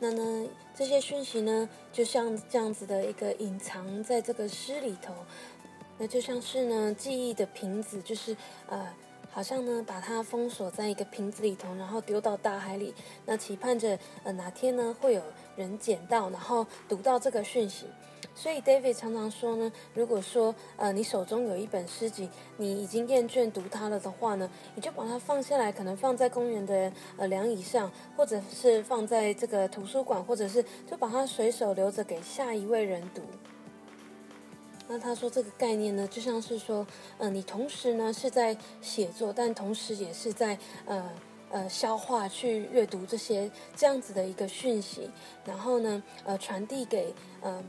[0.00, 5.14] 那呢，这些讯息呢，就像这样子的一个隐藏在这个诗里头，
[5.96, 8.36] 那就像是呢记忆的瓶子，就是
[8.66, 8.92] 呃，
[9.34, 12.94] 好像呢把它封锁在一个瓶子里头，然后丢到大海里，
[13.26, 15.20] 那期盼着呃哪天呢会有
[15.56, 17.86] 人捡到，然后读到这个讯息。
[18.32, 33.20] 所以 David 常常说呢，如果说呃你手中有一本诗集，你已经厌倦读它了的话呢，你就把它放下来，可能放在公园的呃凉椅上，或者是放在这个图书馆，或者是就把它随手留着给下一位人读。
[34.86, 36.86] 那他说这个概念呢，就像是说，
[37.18, 41.10] 呃，你同时呢是在写作，但同时也是在呃
[41.50, 45.10] 呃消化、去阅读这些这样子的一个讯息，
[45.44, 47.64] 然后呢，呃，传递给嗯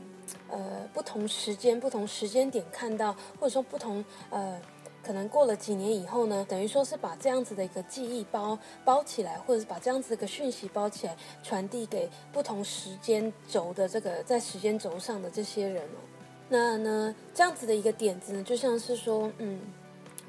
[0.48, 4.60] 呃不同时间、不同时间点看到，或者说不同呃。
[5.02, 16.15] 可能过了几年以后呢，等于说是把这样子的一个记忆包包起来，或者是把这样子的一个讯息包起来，传递给不同时间轴的这个在时间轴上的这些人哦。
[16.48, 19.60] 那呢，这样子的一个点子呢，就像是说，嗯，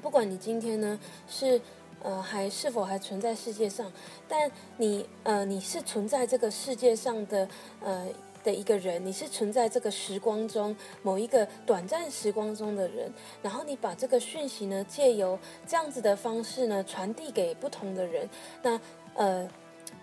[0.02, 0.98] 不管你今天呢
[1.28, 1.60] 是
[2.02, 3.92] 呃还是否还存在世界上，
[4.26, 7.48] 但你呃你是存在这个世界上的
[7.80, 8.08] 呃
[8.42, 13.12] 的一个人，你是存在这个时光中某一个短暂时光中的人，
[13.42, 18.28] 然后你把这个讯息呢借由这样子的方式呢传递给不同的人，
[18.62, 18.80] 那
[19.14, 19.48] 呃。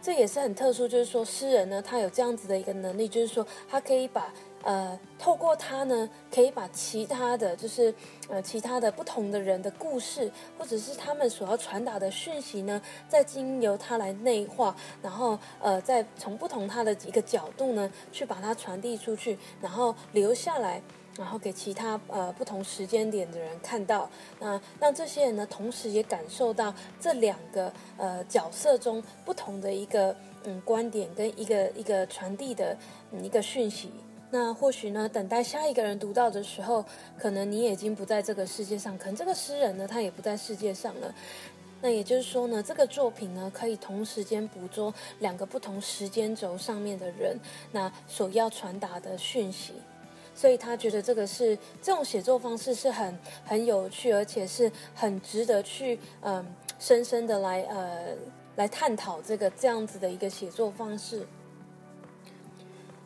[0.01, 4.31] 这也是很特殊，就是说诗人呢，他有这样子的一个能力，就是说他可以把
[4.65, 7.95] 呃透过他呢，可以把其他的就是
[8.27, 20.81] 呃其他的不同的人的故事，或者是他们所要传达的讯息呢，再经由他来内化，然后呃再从不同他的一个角度呢，去把它传递出去，然后留下来。
[21.17, 30.13] 然后给其他呃不同时间点的人看到，那让这些人呢，同时也感受到这两个呃角色中不同的一个
[30.43, 32.77] 嗯观点跟一个一个传递的
[33.23, 33.93] 一个讯息。
[34.37, 36.83] 那或许呢，等待下一个人读到的时候，
[37.17, 41.15] 可能你已经不在这个世界上，可能这个诗人呢，他也不在世界上了。
[41.81, 47.39] 那也就是说呢，这个作品呢，可以同时间捕捉两个不同时间轴上面的人，
[47.71, 49.71] 那所要传达的讯息。
[50.35, 56.45] 所以他觉得这个是这种写作方式是很很有趣，而且是很值得去嗯
[56.77, 58.13] 深深的来呃
[58.57, 61.25] 来探讨这个这样子的一个写作方式。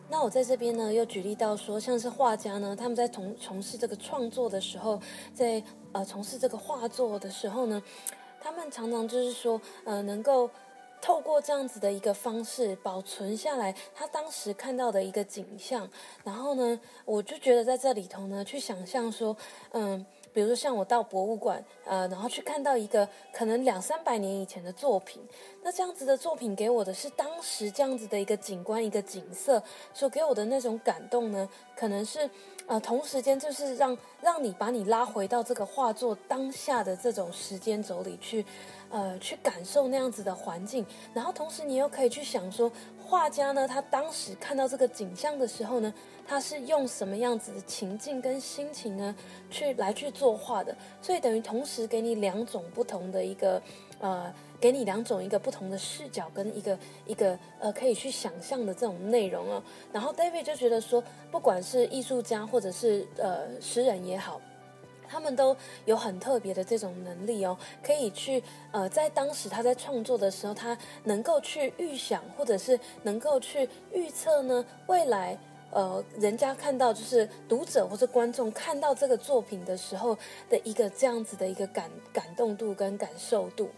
[0.10, 5.00] 那我在这边呢又举例到说，像是画家呢，他们在从从事这个创作的时候，
[5.34, 7.82] 在呃从事这个画作的时候呢，
[8.42, 10.50] 他们常常就是说呃能够。
[11.02, 15.90] 透过这样子的一个方式保存下来他当时看到的一个景象，
[16.26, 19.34] 然后呢，我就觉得在这里头呢，去想象说，
[19.72, 25.22] 嗯，比如说像我到博物馆，呃，然后去看到一个可能两三百年以前的作品，
[25.64, 29.62] 那这样子的作品给我的是当时这样子的一个景观、一个景色
[29.94, 32.30] 所给我的那种感动呢，可能是。
[32.70, 38.46] 呃，同时间就是让让你把你拉回到这个画作当下的这种时间轴里去，
[38.92, 42.72] 呃，去感受那样子的环境，然后同时你又可以去想说，
[43.10, 45.94] 画家呢，他当时看到这个景象的时候呢，
[46.28, 49.16] 他是用什么样子的情境跟心情呢，
[49.50, 53.62] 去来去作画的，所以等于同时给你两种不同的一个。
[54.02, 59.62] 呃，给你两种一个不同的视角跟一个一个呃可以去想象的这种内容哦。
[59.92, 64.40] 然后 David 就觉得说，不管是艺术家或者是呃诗人也好，
[65.10, 65.56] 他们都
[65.86, 75.38] 有很特别的这种能力哦，可以去呃在当时他在创作的时候，他能够去预想或者是能够去预测呢未来
[75.72, 80.16] 呃人家看到就是读者或者观众看到这个作品的时候
[80.50, 83.70] 的一个这样子的一个感感动度跟感受度。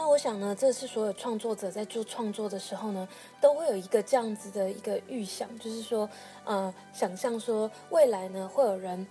[0.00, 3.08] 那我想呢，这是所有创作者在做创作的时候呢，
[3.40, 6.08] 都会有一个这样子的一个预想，就是说，
[6.44, 9.04] 呃，想象说未来呢，会有人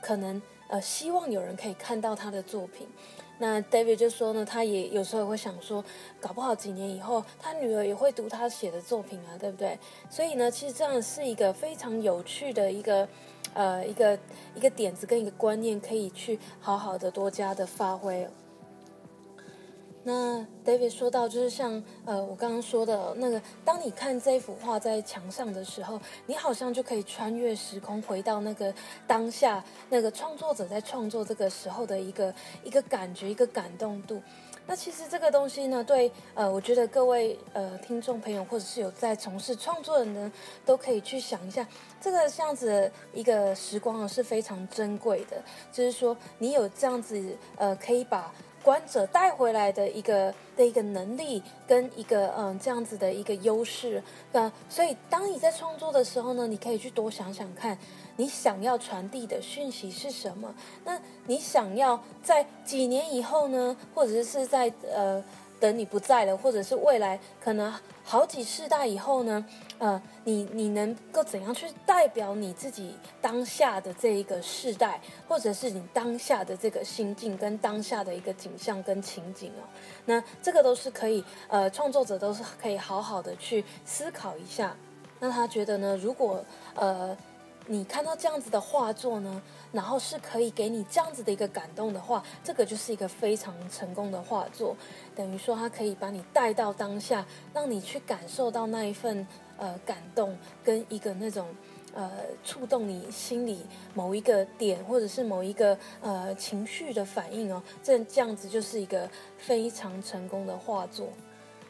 [0.00, 2.88] 可能呃希望有人可以看到他的作品。
[3.38, 5.82] 那 David 就说呢，他也有时候会想说，
[6.20, 9.78] 搞不好几年以后，他女儿也会读他写的作品啊，对不对？
[10.10, 13.08] 所以呢，其实这样是一个非常有趣的一个
[13.54, 14.18] 呃一个
[14.54, 18.28] 一个点子跟一个观念，可以去好好的多加的发挥。
[20.02, 28.72] 那 David 说到，就是像呃，我刚刚说的那个，当你看这幅画在墙上的时候，你好像就可以穿越时空，回到那个
[29.06, 32.34] 当下，那个创作者在创作这个时候的一个
[32.64, 34.22] 一个感觉，一个感动度。
[34.66, 40.32] 那其实这个东西呢，对呃，我觉得各位呃听众朋友，或者是有在从事创作的人，
[40.64, 41.66] 都可以去想一下，
[42.00, 48.32] 这个这样子一个时光啊是非常珍贵的，就是说你有这样子呃，可以把。
[48.62, 54.02] 观者带回来的一个的一个能力跟一个嗯这样子的一个优势，
[54.32, 57.78] 那所以当你在创作的时候呢，你可以去多想想看，
[58.16, 60.54] 你想要传递的讯息是什么？
[60.84, 65.22] 那你想要在几年以后呢，或者是在呃
[65.58, 67.72] 等你不在了，或者是未来可能
[68.04, 69.44] 好几世代以后呢？
[69.80, 79.64] 呃，你你能够怎样去代表你自己当下的这一个世代，或者是你当下的这个心境跟当下的一个景象跟情景哦？
[80.04, 84.76] 那这个都是可以，呃，创作者都是可以好好的去思考一下。
[85.18, 87.16] 那他觉得呢，如果呃
[87.66, 89.40] 你看到这样子的画作呢，
[89.72, 94.76] 然后是可以给你这样子的一个感动的话，这个就是一个非常成功的画作。
[95.16, 97.24] 等于说，它可以把你带到当下，
[97.54, 99.26] 让你去感受到那一份。
[99.60, 100.34] 呃，感动
[100.64, 101.46] 跟一个那种
[101.92, 102.10] 呃
[102.42, 103.60] 触动你心里
[103.92, 109.06] 某一个点，或者是某一个呃情绪的反应哦，这这样子就是一个
[109.36, 111.08] 非常成功的画作。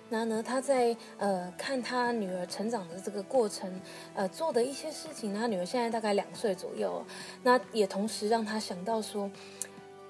[0.09, 3.81] 那呢，他在呃看他女儿成长的这个过程，
[4.15, 7.05] 呃做的一些事情，他女儿现在大概两岁左右，
[7.43, 9.31] 那也同时让他想到说，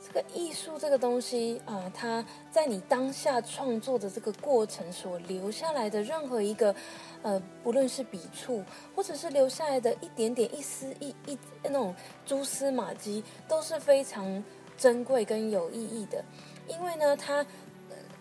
[0.02, 6.74] 这个艺术这个东西啊、呃它在你当下创作的这个过程所留下来的任何一个，
[7.22, 8.62] 呃，不论是笔触，
[8.94, 11.94] 或者是留下来的一点点一丝一一那种
[12.24, 14.42] 蛛丝马迹，都是非常
[14.76, 16.24] 珍贵跟有意义的。
[16.66, 17.44] 因为呢，它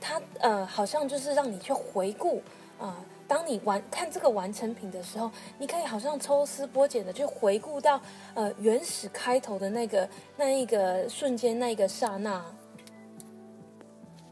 [0.01, 2.41] 它呃，好像就是让你去回顾
[2.77, 8.01] 啊、当你完看这个完成品的时候，你可以好像抽丝剥茧的去回顾到
[8.33, 12.43] 呃原始开头的那个那一个瞬间那一个刹那。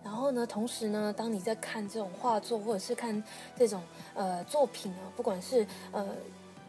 [0.07, 3.21] 然后呢，同时呢，当你在看这种画作或者是看
[3.57, 3.83] 这种
[4.13, 6.07] 呃作品啊，不管是呃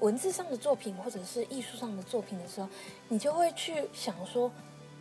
[0.00, 2.68] 文字上的作品或者是艺术上的作品的时候，
[3.06, 4.50] 你就会去想说，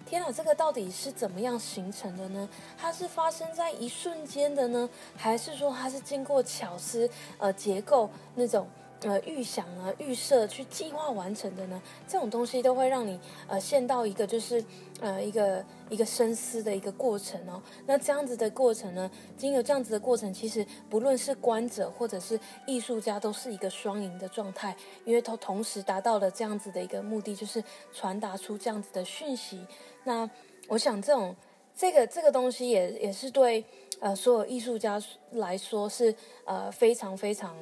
[0.06, 2.48] 天啊，这个到底是怎么样形成的呢？
[2.78, 7.10] 它是发生在一瞬间的呢，还是说它是经过巧思
[7.40, 8.68] 呃结构那种
[9.02, 11.82] 呃预想啊预设去计划完成的呢？
[12.08, 14.64] 这种东西都会让你呃陷到一个就是
[15.00, 17.62] 呃一个一个深思的一个过程哦。
[17.86, 24.76] 那这样子的过程呢，经由这样子的过程，其实不论是观者或者是艺术家，都是一个双赢的状态，
[25.06, 29.66] 因为都同时达到了这样子的一个目的，就是传达出这样子的讯息。
[30.04, 30.30] 那
[30.68, 31.36] 我想这种
[31.76, 33.64] 这个这个东西也也是对
[34.00, 35.00] 呃所有艺术家
[35.32, 37.56] 来说是呃非常非常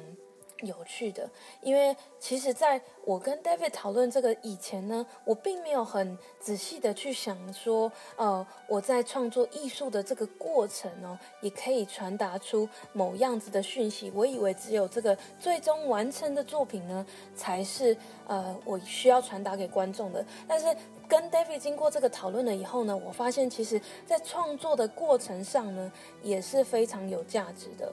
[0.62, 1.28] 有趣的，
[1.60, 14.10] 因为其实在我跟 David 讨论这个以前呢，我并没有很仔细的去想说，呃，我在创作艺术的这个过程哦，也可以传达出某样子的讯息。
[14.14, 17.96] 我以为只有这个最终完成的作品呢，才是
[18.26, 20.66] 呃我需要传达给观众的，但是。
[21.08, 27.92] 跟 David 经过这个讨论了以后呢，我发现其实在创作的过程上呢，也是非常有价值的。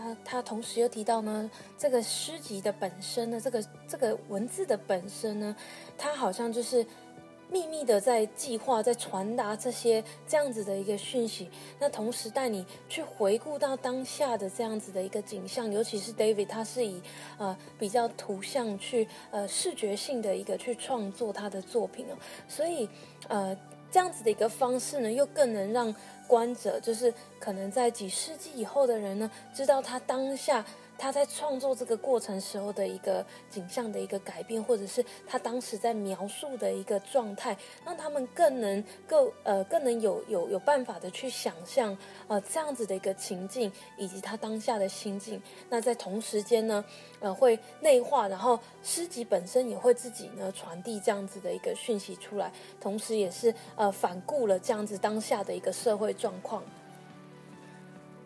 [0.00, 5.54] 他他同时又提到呢，这个诗集的本身呢，这个这个文字的本身呢，
[5.98, 6.84] 它好像就是
[7.50, 11.50] 秘密的在计划，在传达这些这样子的一个讯息。
[11.78, 17.02] 那同时带你去回顾到当下的这样子的一个景象，尤其是 David，他是以
[17.38, 22.16] 呃比较图像去呃视觉性的一个去创作他的作品哦，
[22.48, 22.88] 所以
[23.28, 23.56] 呃
[23.90, 25.92] 这样子的一个方式呢，又更能让
[26.30, 30.64] 观者，就是可能在几世纪以后的人呢，知道他当下
[31.00, 41.96] 他在创作这个过程时候的一个景象的一个改变，或者是他当时在描述的一个状态，让他们更能够呃更能有有有办法的去想象
[42.28, 45.42] 呃这样子的一个情境，以及他当下的心境。
[45.70, 46.84] 那在同时间呢，
[47.20, 56.62] 呃会内化，然后诗集本身也会自己呢传递这样子的一个讯息出来，同时也是呃反顾了这样子当下的一个社会状况。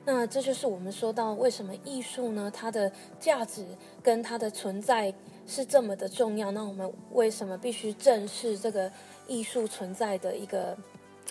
[0.06, 3.64] 那这就是我们说到为什么艺术呢，它的价值
[4.02, 5.14] 跟它的存在
[5.46, 6.52] 是这么的重要。
[6.52, 8.92] 那我们为什么必须正视这个
[9.28, 10.76] 艺术存在的一个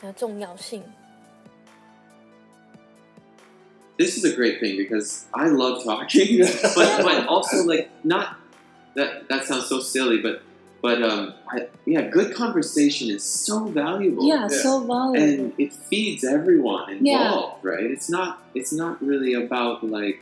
[0.03, 0.83] 呃重要性？
[3.97, 6.39] this is a great thing because I love talking,
[6.75, 8.37] but but also like not
[8.95, 10.41] that that sounds so silly, but
[10.84, 14.28] but um I, yeah, good conversation is so valuable.
[14.28, 14.62] Yeah, Yeah.
[14.66, 15.16] so valuable.
[15.16, 17.70] and it feeds everyone involved, Yeah.
[17.72, 17.86] right?
[17.96, 20.18] It's not it's not really about like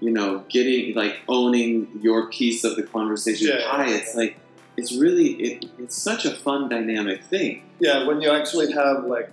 [0.00, 1.74] you know getting like owning
[2.06, 3.68] your piece of the conversation Yeah.
[3.70, 3.90] pie.
[3.98, 4.32] It's like
[4.78, 9.28] it's really it, it's such a fun dynamic thing, Yeah, when you actually have like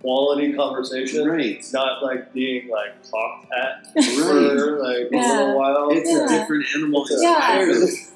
[0.00, 1.64] quality conversation, right?
[1.72, 4.14] not like being like talked at Right.
[4.58, 5.32] for like a Yeah.
[5.38, 5.88] little while.
[5.90, 6.24] It's Yeah.
[6.24, 7.66] a different animal Yeah.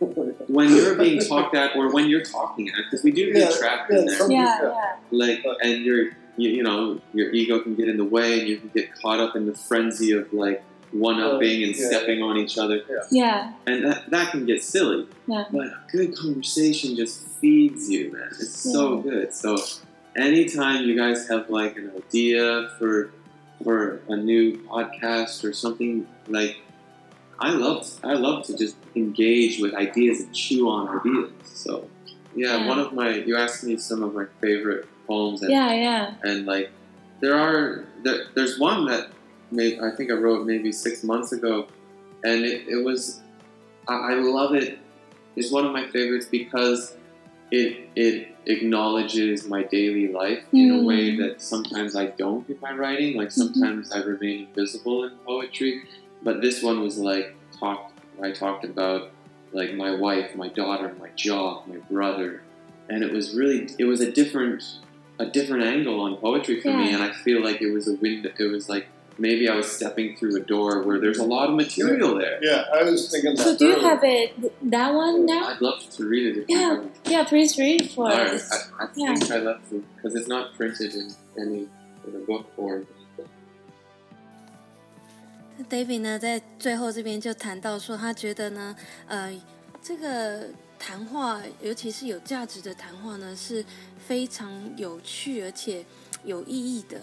[0.00, 0.34] entirely.
[0.48, 3.56] when you're being talked at or when you're talking at because we do get Yeah,
[3.58, 4.62] trapped yeah, in there yeah, Yeah.
[4.62, 6.04] yeah, like and your
[6.36, 9.20] you, you know your ego can get in the way and you can get caught
[9.20, 11.86] up in the frenzy of like one upping and Yeah.
[11.88, 12.80] stepping on each other
[13.10, 15.44] yeah, and that, that can get silly Yeah.
[15.50, 19.56] but a good conversation just feeds you man it's so good so
[20.16, 23.12] anytime you guys have like an idea for
[23.62, 26.56] for a new podcast or something like
[27.40, 31.30] I love I love to just engage with ideas and chew on ideas.
[31.44, 31.88] So
[32.34, 32.68] yeah, Yeah.
[32.68, 36.14] one of my you asked me some of my favorite poems and, yeah, yeah.
[36.22, 36.70] and like
[37.20, 39.10] there are there, there's one that
[39.50, 41.66] maybe I think I wrote maybe six months ago
[42.24, 43.20] and it, it was
[43.88, 44.78] I, I love it.
[45.36, 46.94] It's one of my favorites because
[47.50, 51.18] it it acknowledges my daily life in a way Mm.
[51.22, 53.16] that sometimes I don't in my writing.
[53.16, 55.82] Like sometimes I remain invisible in poetry,
[56.22, 57.98] but this one was like talked.
[58.22, 59.10] I talked about
[59.52, 62.42] like my wife, my daughter, my job, my brother,
[62.88, 64.62] and it was really it was a different
[65.18, 68.30] a different angle on poetry for me, and I feel like it was a window.
[68.38, 68.86] It was like
[69.18, 72.38] maybe I was stepping through a door where there's a lot of material there.
[72.42, 73.42] Yeah, I was thinking that.
[73.42, 73.88] So do you earlier.
[73.88, 75.48] have it that one oh, now?
[75.48, 76.56] I'd love to read it if Yeah.
[76.56, 76.96] you haven't.
[77.04, 78.70] Yeah, please read for Alright, us.
[78.78, 79.14] I, I Yeah.
[79.14, 81.68] think I left it because it's not printed in any
[82.06, 82.86] in a book form.
[85.68, 89.42] David 呢，在最后这边就谈到说，他觉得呢，呃，
[89.82, 90.48] 这个
[90.78, 93.64] 谈话，尤其是有价值的谈话呢，是
[94.06, 95.84] 非常有趣而且
[96.24, 97.00] 有意义的，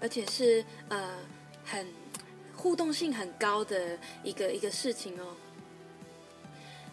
[0.00, 1.14] 而且是呃
[1.64, 1.86] 很
[2.54, 5.36] 互动性很高的一个一个事情哦。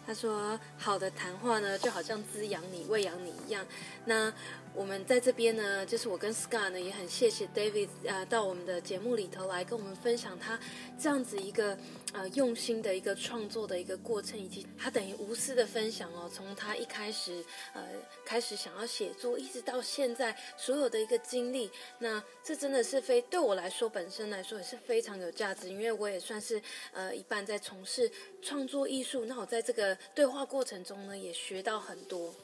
[0.06, 3.64] 他说：“好的谈话呢，就好像滋养你、喂养你一样。
[4.06, 4.32] 那
[4.74, 10.58] 我们在这边呢，就是我跟 Scar 呢，也很谢谢 David 呃，到我们的节目里头来跟我们分享他
[10.98, 11.78] 这样子一个
[12.12, 17.82] 呃用心的一个创作的一个过程，以及他等于无私的分享哦，从他一开始呃
[18.26, 21.70] 开始想要写作，一直到现在所有的一个经历。
[22.00, 26.60] 那这真的是非对我来说本身来说也是非常有价值，因为我也算是
[26.92, 28.10] 呃一半在从事
[28.42, 32.34] 创作艺术，那我在这个对话过程中呢，也学到很多。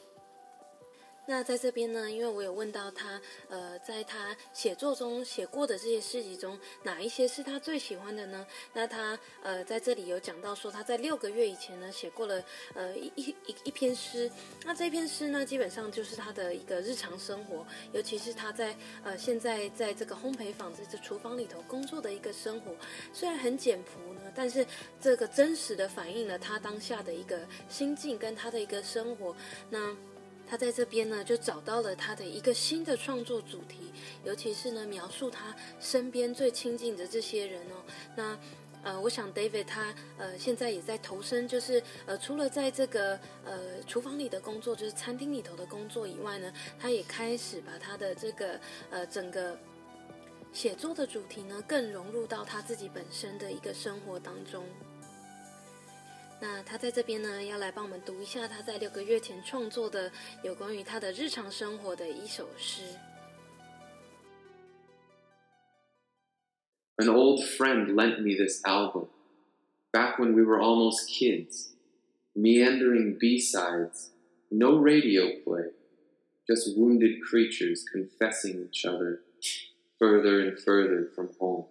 [1.27, 8.45] 那在这边呢，因为我有问到他，呃，在他写作中写过的这些诗集中，哪一些是他最喜欢的呢？
[8.73, 12.43] 那他呃在这里有讲到说，他在六个月以前呢写过了
[12.73, 14.29] 呃一一一一篇诗。
[14.65, 22.75] 那这篇诗呢，基本上就是他的一个日常生活，尤其是他在呃现在在这个烘焙坊这这厨房里头工作的一个生活，
[23.13, 24.65] 虽然很简朴呢，但是
[24.99, 29.35] 这个真实的反映了他当下的一个心境跟他的一个生活。
[29.69, 29.95] 那
[30.51, 33.93] 他在这边呢，就找到了他的一个新的创作主题，
[34.25, 37.81] 尤其是呢，描述他身边最亲近的这些人哦。
[38.17, 38.37] 那
[38.83, 49.57] 呃，我想 David 他呃现在也在投身，就是呃除了在这个呃厨房里的工作，就是餐厅里头的工作以外呢，他也开始把他的这个呃整个
[50.51, 54.65] 写作的主题呢，更融入到他自己本身的一个生活当中。
[56.40, 62.82] 那他在这边呢，要来帮我们读一下他在六个月前创作的有关于他的日常生活的一首诗。
[66.98, 69.08] An old friend lent me this album
[69.92, 71.74] back when we were almost kids.
[72.34, 74.10] Meandering B sides,
[74.50, 75.72] no radio play,
[76.46, 79.22] just wounded creatures confessing each other
[79.98, 81.64] further and further from home.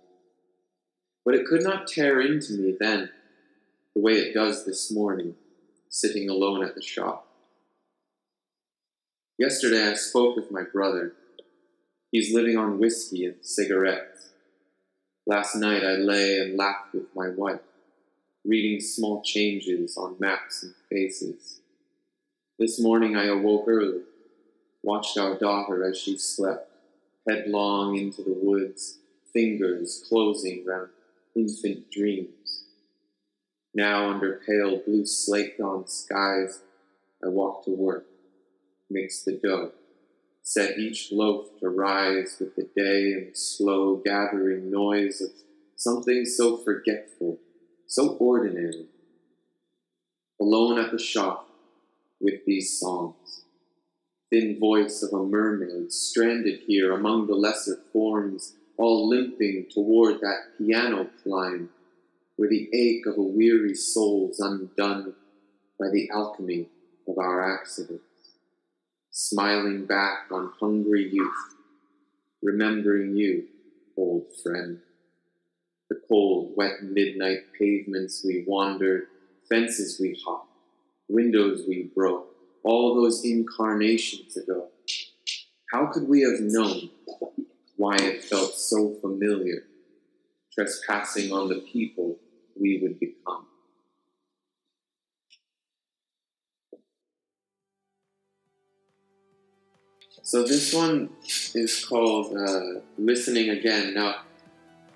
[1.23, 3.11] But it could not tear into me then
[4.00, 5.34] the way it does this morning,
[5.90, 7.26] sitting alone at the shop.
[9.38, 11.12] Yesterday I spoke with my brother.
[12.10, 14.30] He's living on whiskey and cigarettes.
[15.26, 17.60] Last night I lay and laughed with my wife,
[18.42, 21.60] reading small changes on maps and faces.
[22.58, 24.00] This morning I awoke early,
[24.82, 26.70] watched our daughter as she slept,
[27.28, 28.98] headlong into the woods,
[29.34, 30.88] fingers closing round
[31.36, 32.39] infant dreams.
[33.74, 36.60] Now, under pale blue slate dawn skies,
[37.24, 38.06] I walk to work,
[38.88, 39.72] mix the dough,
[40.42, 45.30] set each loaf to rise with the day and the slow gathering noise of
[45.76, 47.38] something so forgetful,
[47.86, 48.86] so ordinary.
[50.40, 51.48] Alone at the shop
[52.20, 53.44] with these songs.
[54.30, 60.56] Thin voice of a mermaid stranded here among the lesser forms, all limping toward that
[60.58, 61.68] piano climb
[62.40, 65.12] where the ache of a weary soul's undone
[65.78, 66.66] by the alchemy
[67.06, 68.02] of our accidents.
[69.10, 71.56] Smiling back on hungry youth,
[72.40, 73.44] remembering you,
[73.94, 74.78] old friend.
[75.90, 79.08] The cold, wet midnight pavements we wandered,
[79.46, 80.48] fences we hopped,
[81.10, 82.34] windows we broke,
[82.64, 84.68] all those incarnations ago.
[85.74, 86.88] How could we have known
[87.76, 89.64] why it felt so familiar,
[90.54, 92.16] trespassing on the people
[92.60, 93.46] we would become?
[100.22, 101.10] So this one
[101.54, 104.16] is called uh, "Listening Again." Now,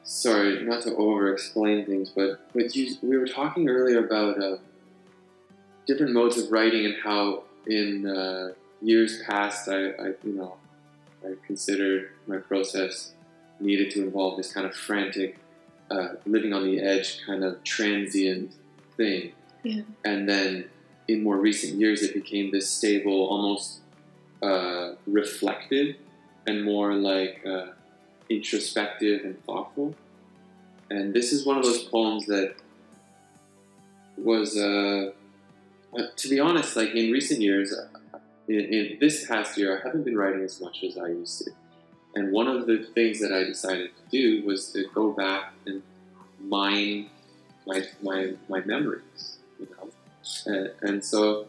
[0.05, 4.59] sorry, not to over-explain things, but but you, we were talking earlier about uh,
[5.86, 10.56] different modes of writing and how in uh, years past, I, I you know
[11.24, 13.14] I considered my process
[13.60, 15.39] needed to involve this kind of frantic,
[15.94, 18.52] uh, living on the edge, kind of transient
[18.96, 19.82] thing, Yeah.
[20.04, 20.50] and then
[21.12, 23.80] in more recent years, it became this stable, almost
[24.42, 25.96] uh, reflective
[26.46, 27.66] and more like uh,
[28.28, 29.94] introspective and thoughtful.
[30.90, 32.54] And this is one of those poems that
[34.16, 35.12] was, uh,
[35.96, 37.74] uh, to be honest, like in recent years,
[38.48, 41.50] in, in this past year, I haven't been writing as much as I used to.
[42.15, 45.82] And one of the things that I decided to do was to go back and
[46.41, 47.11] mine
[47.66, 49.91] my my my memories, you know,
[50.47, 51.47] and, and so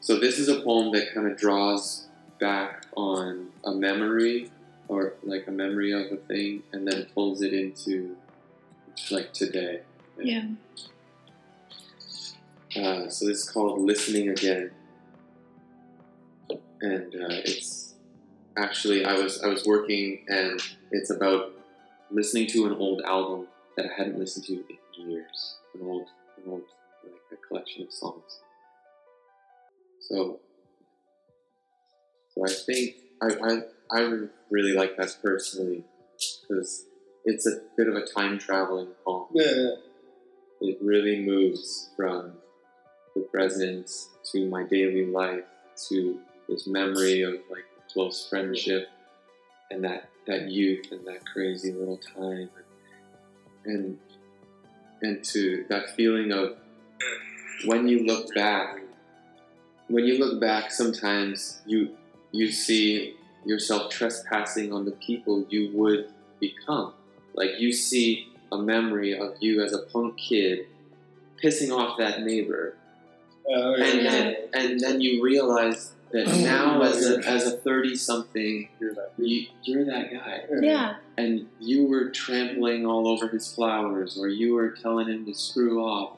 [0.00, 2.06] so this is a poem that kind of draws
[2.38, 4.50] back on a memory
[4.88, 8.16] or like a memory of a thing, and then pulls it into
[9.10, 9.80] like today.
[10.18, 10.48] Yeah.
[12.76, 14.70] Uh, so this is called Listening Again,
[16.80, 17.83] and uh, it's
[18.56, 20.60] actually I was I was working, and
[20.90, 21.52] it's about
[22.10, 26.08] listening to an old album that I hadn't listened to in years, an old
[26.38, 26.62] an old
[27.02, 28.40] like a collection of songs.
[30.00, 30.40] So,
[32.34, 34.18] so I think I I, I
[34.50, 35.84] really like that personally
[36.42, 36.86] because
[37.24, 39.70] it's a bit of a time traveling poem Yeah,
[40.60, 42.34] it really moves from
[43.14, 43.90] the present
[44.32, 45.44] to my daily life
[45.88, 47.64] to this memory of like
[47.94, 48.88] close friendship
[49.70, 52.50] and that that youth and that crazy little time.
[53.64, 53.98] And
[55.00, 56.56] and to that feeling of
[57.64, 58.80] when you look back
[59.88, 61.96] when you look back sometimes you
[62.32, 63.16] you see
[63.46, 66.10] yourself trespassing on the people you would
[66.40, 66.92] become.
[67.34, 70.66] Like you see a memory of you as a punk kid
[71.42, 72.76] pissing off that neighbor,
[73.46, 77.94] Oh, yeah, and then and then you realize that now as a as a thirty
[77.96, 79.12] something, Hear that.
[79.18, 80.96] you, you're that guy, Yeah.
[81.18, 85.82] and you were trampling all over his flowers, or you were telling him to screw
[85.84, 86.16] off,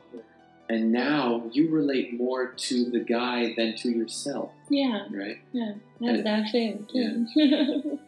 [0.68, 5.06] and now you relate more to the guy than to yourself, Yeah.
[5.10, 5.38] right?
[5.52, 5.72] Yeah.
[6.00, 6.86] That's And- that thing.
[6.92, 7.98] too.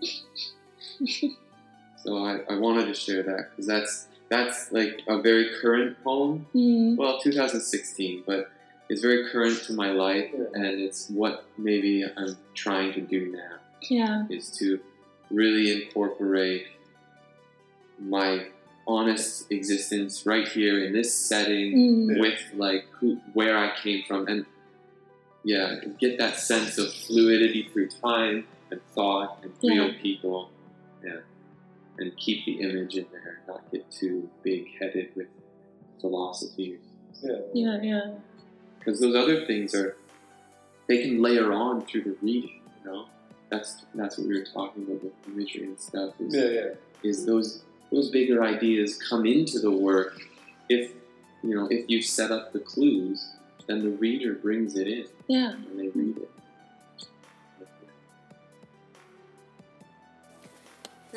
[2.05, 6.47] So I, I wanted to share that because that's that's like a very current poem
[6.55, 6.97] mm.
[6.97, 8.51] well 2016 but
[8.90, 10.44] it's very current to my life Yeah.
[10.55, 13.55] and it's what maybe i'm trying to do now
[13.90, 14.27] Yeah.
[14.31, 14.81] is to
[15.31, 16.66] really incorporate
[18.01, 18.47] my
[18.86, 22.20] honest existence right here in this setting Mm.
[22.20, 24.47] with like who where i came from and
[25.44, 25.66] yeah
[26.01, 30.51] get that sense of fluidity through time and thought and real people
[31.05, 31.20] yeah
[31.98, 35.28] and keep the image in there not get too big headed with
[36.01, 36.78] philosophy
[37.23, 37.36] Yeah.
[37.55, 37.82] Yeah.
[37.82, 38.10] Yeah.
[38.78, 39.96] Because those other things are
[40.86, 43.06] they can layer on through the reading you know
[43.50, 46.68] that's that's what we were talking about with imagery and stuff is, Yeah, yeah.
[47.02, 50.20] is those those bigger ideas come into the work
[50.68, 50.92] if
[51.42, 53.32] you know if you set up the clues
[53.66, 55.55] then the reader brings it in Yeah.
[55.55, 56.30] when they read it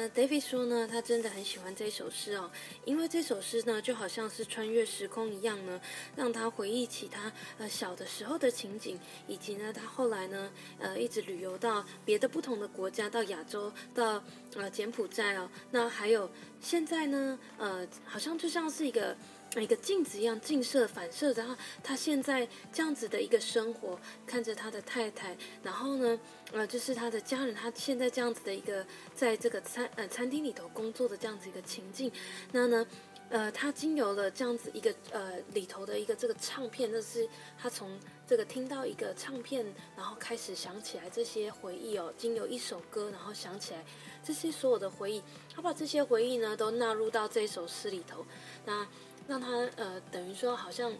[0.01, 2.49] 那 David 说呢，他真的很喜欢这首诗哦，
[2.85, 5.79] 因为这首诗呢，就好像是穿越时空一样呢，
[6.15, 14.23] 让他回忆起他呃小的时候的情景，以及呢他后来呢呃一直旅游到别的不同的国家，到亚洲，到
[14.55, 16.27] 呃柬埔寨哦，那还有
[16.59, 19.15] 现在呢呃好像就像是一个。
[19.59, 26.19] 一个镜子一样镜射反射，然后他现在这样子的一个生活，看着他的太太，然后呢，
[26.53, 32.09] 呃，就是他的家人，他现在这样子的一个在这个餐呃餐厅里头工作的这样子一个情境，
[32.53, 32.87] 那呢，
[33.29, 39.65] 呃，他经由了这样子一个呃里头的一个这个唱片，那是他从这个听到一个唱片，
[39.97, 43.83] 然后开始想起来这些回忆哦，经由一首歌，然后想起来
[44.23, 45.21] 这些所有的回忆，
[45.53, 48.25] 他把这些回忆呢都纳入到这首诗里头，
[48.65, 48.87] 那
[49.31, 49.47] 让他
[49.77, 50.91] 呃等于说好像。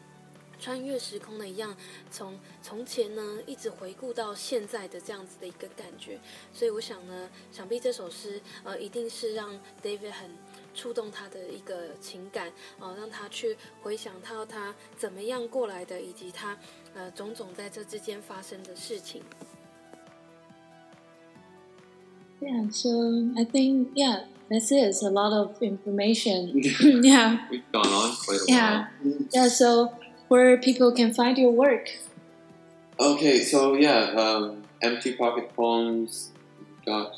[0.63, 1.75] 穿越时空的一样，
[2.11, 6.19] 从从前呢一直回顾到现在的这样子的一个感觉，
[6.53, 10.29] 所以我想呢，想必这首诗呃一定是让 David 很
[10.75, 16.55] 触动他的一个情感哦、让他去回想到他怎么样过来的，以及他
[16.93, 19.23] 呃种种在这之间发生的事情。
[22.39, 22.71] Yeah.
[22.71, 22.89] So
[23.35, 24.83] I think yeah, that's it.
[24.91, 26.51] It's a lot of information.
[27.03, 27.47] yeah.
[27.49, 28.87] we've gone on quite a Yeah.
[29.33, 29.47] Yeah.
[29.47, 29.95] So
[30.27, 31.89] where people can find your work.
[32.99, 36.29] okay so yeah um, empty pocket poems
[36.85, 37.15] dot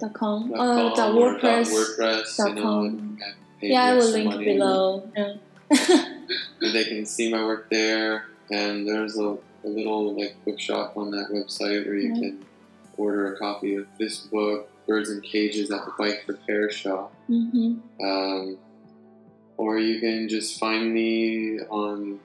[0.00, 0.50] Dot com.
[0.50, 1.66] dot Uh, com dot or dot WordPress.
[1.76, 2.84] WordPress, dot you know, com.
[2.86, 4.44] and- and pay Yeah, I will link money.
[4.44, 5.08] below.
[5.16, 5.34] Yeah.
[6.60, 11.28] They can see my work there, and there's a, a little like bookshop on that
[11.32, 12.20] website where you Yeah.
[12.20, 12.44] can
[12.96, 17.12] order a copy of this book, Birds and Cages, at the Bike Repair Shop.
[17.28, 17.78] mm-hmm.
[18.04, 18.58] Um,
[19.56, 22.20] or you can just find me on,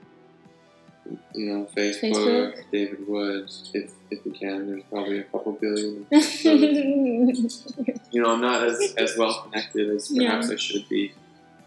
[1.34, 2.64] you know, Facebook, Facebook.
[2.72, 4.68] David Woods, if, if you can.
[4.68, 6.06] There's probably a couple billion.
[8.12, 11.14] you know, I'm not as, as well connected as perhaps I should be.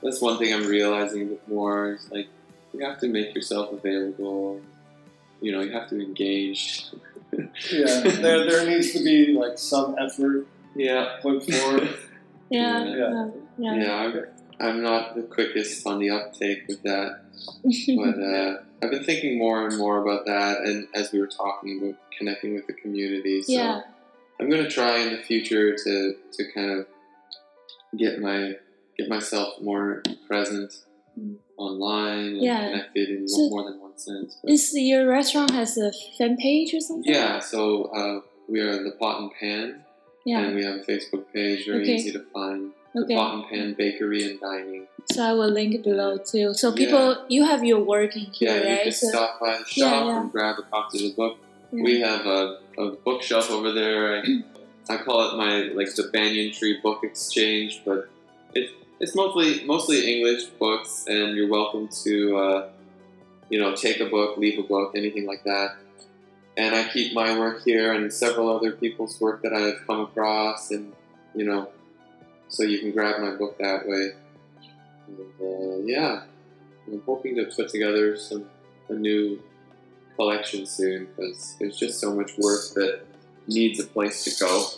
[0.03, 2.29] That's one thing I'm realizing a bit more is like
[2.75, 4.61] you have to make yourself available.
[5.41, 6.87] You know, you have to engage.
[7.73, 10.47] Yeah, there, there needs to be like some effort
[10.77, 11.81] Yeah, Point four.
[12.51, 13.31] Yeah, Yeah.
[13.59, 13.95] yeah, yeah.
[13.97, 14.25] I'm,
[14.61, 17.21] I'm not the quickest on the uptake with that,
[17.97, 21.79] but uh, I've been thinking more and more about that, and as we were talking
[21.83, 23.81] about connecting with the community, so yeah,
[24.39, 26.87] I'm gonna try in the future to to kind of
[27.97, 28.53] get my
[28.97, 30.73] get myself more present
[31.19, 31.37] Mm.
[31.57, 32.71] online and Yeah.
[32.71, 34.37] connected in So- more than one sense.
[34.43, 37.13] But- Is your restaurant has a fan page or something?
[37.13, 39.84] yeah, so uh, we are the Pot and Pan,
[40.25, 40.41] Yeah.
[40.41, 41.95] and we have a Facebook page, very Okay.
[41.97, 42.73] easy to find.
[42.95, 43.17] The Okay.
[43.17, 44.87] Pot and Pan Bakery and Dining.
[45.13, 46.55] So I will link it below too.
[46.55, 46.75] So Yeah.
[46.77, 48.83] people, you have your work in here, Yeah, you right?
[48.85, 50.21] can So, stop by the Yeah, shop yeah.
[50.21, 51.39] and grab a copy of the book.
[51.73, 51.83] Yeah.
[51.83, 54.23] We have a, a bookshelf over there.
[54.23, 54.23] I,
[54.89, 58.09] I call it my like the banyan tree book exchange, but
[58.55, 58.71] it,
[59.01, 62.69] it's mostly mostly English books, and you're welcome to uh,
[63.51, 65.77] you know take a book, leave a book, anything like that.
[66.57, 70.71] And I keep my work here and several other people's work that I've come across,
[70.71, 70.93] and
[71.35, 71.71] you know,
[72.49, 74.13] so you can grab my book that way.
[75.09, 76.23] And, uh, yeah,
[76.87, 78.47] I'm hoping to put together some
[78.89, 79.43] a new
[80.17, 83.01] collection soon because there's just so much work that
[83.47, 84.69] needs a place to go.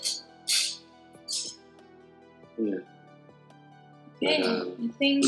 [2.58, 2.76] Yeah.
[4.22, 5.26] okay, um, I think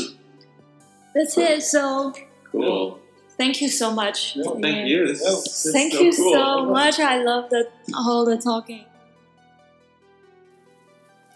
[1.13, 1.61] that's it.
[1.61, 2.13] So
[2.51, 2.99] cool.
[3.38, 4.36] thank you so much.
[4.36, 4.86] Yeah, Thank Yeah.
[4.86, 5.06] you.
[5.08, 5.32] This Yeah.
[5.32, 6.32] is This is Thank so you cool.
[6.32, 7.00] so much.
[7.00, 8.84] I love the all the talking.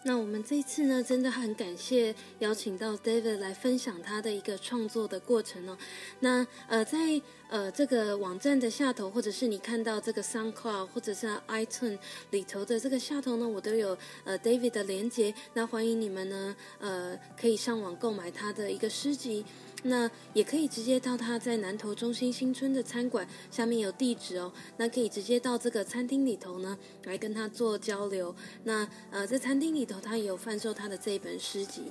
[0.05, 5.77] 那我们这一次呢，真的很感谢邀请到 David 来分享他的一个创作的过程哦。
[6.21, 7.21] 那呃，在
[7.51, 11.99] 呃这个网站的下头，或者是你看到这个 SoundCloud 或者是 iTunes
[12.31, 15.35] 里头的这个下头呢，我都有呃 David 的连接。
[15.53, 19.45] 那欢迎你们呢，呃，可以上网购买他的一个诗集。
[19.84, 24.52] 那也可以直接到他在南投中心新村的餐馆，下面有地址哦。
[24.78, 28.34] 那可以直接到这个餐厅里头呢，来跟他做交流。
[28.64, 31.84] 那呃，在餐厅里头，他也有贩售他的这一本诗集。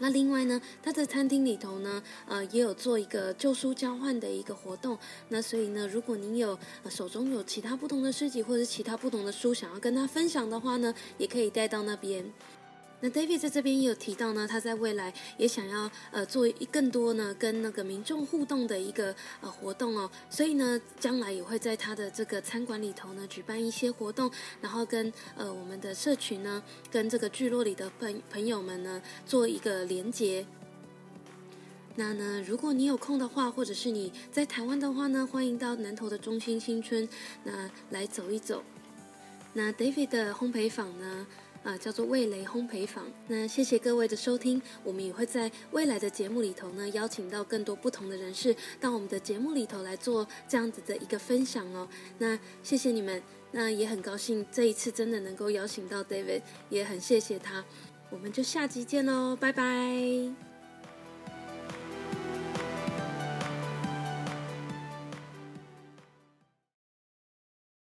[0.00, 4.96] 那另外呢，他在餐厅里头呢，呃，也有做一个旧书交换的一个活动。
[5.28, 12.24] 那所以呢，如果您有、呃、手中有其他不同的诗集或者其他不同的书想要跟他分享的话呢，也可以带到那边。
[13.00, 24.28] 那 David 在这边也有提到呢，他在未来也想要呃做一更多呢跟那个民众互动的一个呃活动哦，所以呢将来也会在他的这个餐馆里头呢举办一些活动，
[24.60, 26.60] 然后跟呃我们的社群呢
[26.90, 30.44] 跟这个聚落里的朋朋友们呢做一个连接。
[31.94, 37.08] 那呢，如果你有空的话，或者是你在台湾的话呢，欢迎到南投的中心新村
[37.44, 38.62] 那来走一走。
[39.52, 41.26] 那 David 的烘焙坊呢？
[41.64, 43.04] 啊、叫做味蕾烘焙坊。
[43.26, 51.86] 那谢谢各位的收听，我们也会在未来的节目里头呢，邀请到更多不同的人士到我们的节目里头来做这样子的一个分享哦。
[52.18, 53.22] 那谢谢你们，
[53.52, 57.64] 那也很高兴这一次真的能够邀请到 David，也很谢谢他。
[58.10, 60.47] 我们就下集见喽，拜拜。